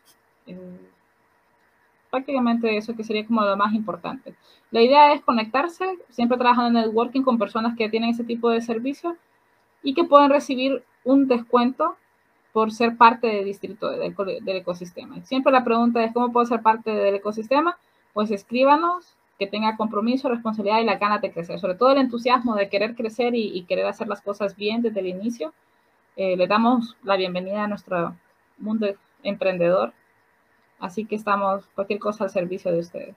prácticamente 2.10 2.78
eso 2.78 2.96
que 2.96 3.04
sería 3.04 3.26
como 3.26 3.42
lo 3.42 3.56
más 3.58 3.74
importante. 3.74 4.34
La 4.70 4.80
idea 4.80 5.12
es 5.12 5.20
conectarse, 5.20 5.98
siempre 6.08 6.38
trabajando 6.38 6.78
en 6.78 6.86
networking 6.86 7.22
con 7.24 7.38
personas 7.38 7.76
que 7.76 7.90
tienen 7.90 8.08
ese 8.08 8.24
tipo 8.24 8.48
de 8.48 8.62
servicio 8.62 9.18
y 9.82 9.92
que 9.92 10.04
puedan 10.04 10.30
recibir 10.30 10.82
un 11.04 11.28
descuento 11.28 11.98
por 12.52 12.72
ser 12.72 12.96
parte 12.96 13.26
del 13.26 13.44
distrito 13.46 13.90
del, 13.90 14.14
ecosistema. 14.46 15.24
Siempre 15.24 15.52
la 15.52 15.64
pregunta 15.64 16.04
es, 16.04 16.12
¿cómo 16.12 16.32
puedo 16.32 16.46
ser 16.46 16.62
parte 16.62 16.90
del 16.90 17.14
ecosistema? 17.14 17.78
Pues 18.12 18.30
escríbanos, 18.30 19.16
que 19.38 19.46
tenga 19.46 19.76
compromiso, 19.76 20.28
responsabilidad 20.28 20.80
y 20.80 20.84
la 20.84 20.98
gana 20.98 21.18
de 21.18 21.32
crecer. 21.32 21.58
Sobre 21.58 21.74
todo 21.74 21.90
el 21.90 21.98
entusiasmo 21.98 22.54
de 22.54 22.68
querer 22.68 22.94
crecer 22.94 23.34
y, 23.34 23.64
querer 23.64 23.86
hacer 23.86 24.06
las 24.06 24.20
cosas 24.20 24.54
bien 24.54 24.82
desde 24.82 25.00
el 25.00 25.06
inicio. 25.06 25.52
Eh, 26.16 26.36
le 26.36 26.46
damos 26.46 26.96
la 27.02 27.16
bienvenida 27.16 27.64
a 27.64 27.68
nuestro 27.68 28.14
mundo 28.58 28.86
emprendedor. 29.22 29.94
Así 30.78 31.06
que 31.06 31.16
estamos 31.16 31.64
cualquier 31.74 31.98
cosa 31.98 32.24
al 32.24 32.30
servicio 32.30 32.70
de 32.70 32.80
ustedes. 32.80 33.16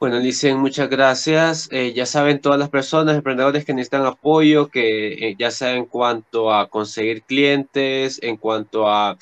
Bueno, 0.00 0.20
dicen 0.20 0.58
muchas 0.58 0.88
gracias. 0.88 1.68
Eh, 1.72 1.92
ya 1.92 2.06
saben 2.06 2.40
todas 2.40 2.58
las 2.58 2.68
personas, 2.70 3.16
emprendedores 3.16 3.64
que 3.64 3.74
necesitan 3.74 4.06
apoyo, 4.06 4.68
que 4.68 5.30
eh, 5.30 5.36
ya 5.36 5.50
sea 5.50 5.74
en 5.74 5.86
cuanto 5.86 6.52
a 6.54 6.68
conseguir 6.68 7.22
clientes, 7.22 8.20
en 8.22 8.36
cuanto 8.36 8.88
a 8.88 9.18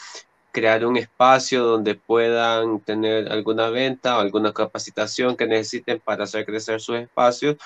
crear 0.53 0.85
un 0.85 0.99
espacio 0.99 1.65
donde 1.65 1.95
puedan 1.95 2.81
tener 2.81 3.33
alguna 3.33 3.71
venta 3.71 4.19
o 4.19 4.21
alguna 4.21 4.53
capacitación 4.53 5.35
que 5.37 5.47
necesiten 5.47 6.01
para 6.01 6.25
hacer 6.25 6.45
crecer 6.45 6.81
sus 6.81 6.97
espacios. 6.97 7.57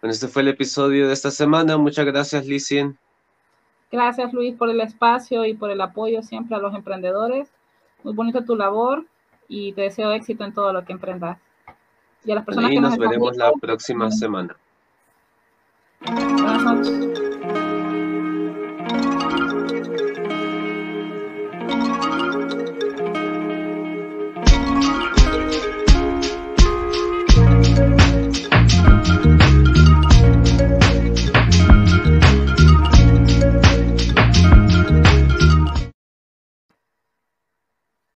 Bueno, 0.00 0.12
este 0.12 0.26
fue 0.26 0.42
el 0.42 0.48
episodio 0.48 1.06
de 1.06 1.14
esta 1.14 1.30
semana. 1.30 1.78
Muchas 1.78 2.06
gracias, 2.06 2.44
Licien. 2.44 2.98
Gracias, 3.90 4.32
Luis, 4.32 4.54
por 4.56 4.68
el 4.68 4.80
espacio 4.80 5.44
y 5.44 5.54
por 5.54 5.70
el 5.70 5.80
apoyo 5.80 6.22
siempre 6.22 6.56
a 6.56 6.58
los 6.58 6.74
emprendedores. 6.74 7.48
Muy 8.02 8.14
bonita 8.14 8.44
tu 8.44 8.56
labor 8.56 9.04
y 9.48 9.72
te 9.72 9.82
deseo 9.82 10.12
éxito 10.12 10.44
en 10.44 10.52
todo 10.52 10.72
lo 10.72 10.84
que 10.84 10.92
emprendas. 10.92 11.38
Y 12.24 12.32
a 12.32 12.36
las 12.36 12.44
personas 12.44 12.70
que 12.70 12.80
nos, 12.80 12.90
nos 12.90 12.98
veremos 12.98 13.36
la 13.36 13.52
próxima 13.52 14.10
semana. 14.10 14.56
Buenas 16.00 16.62
noches. 16.62 17.25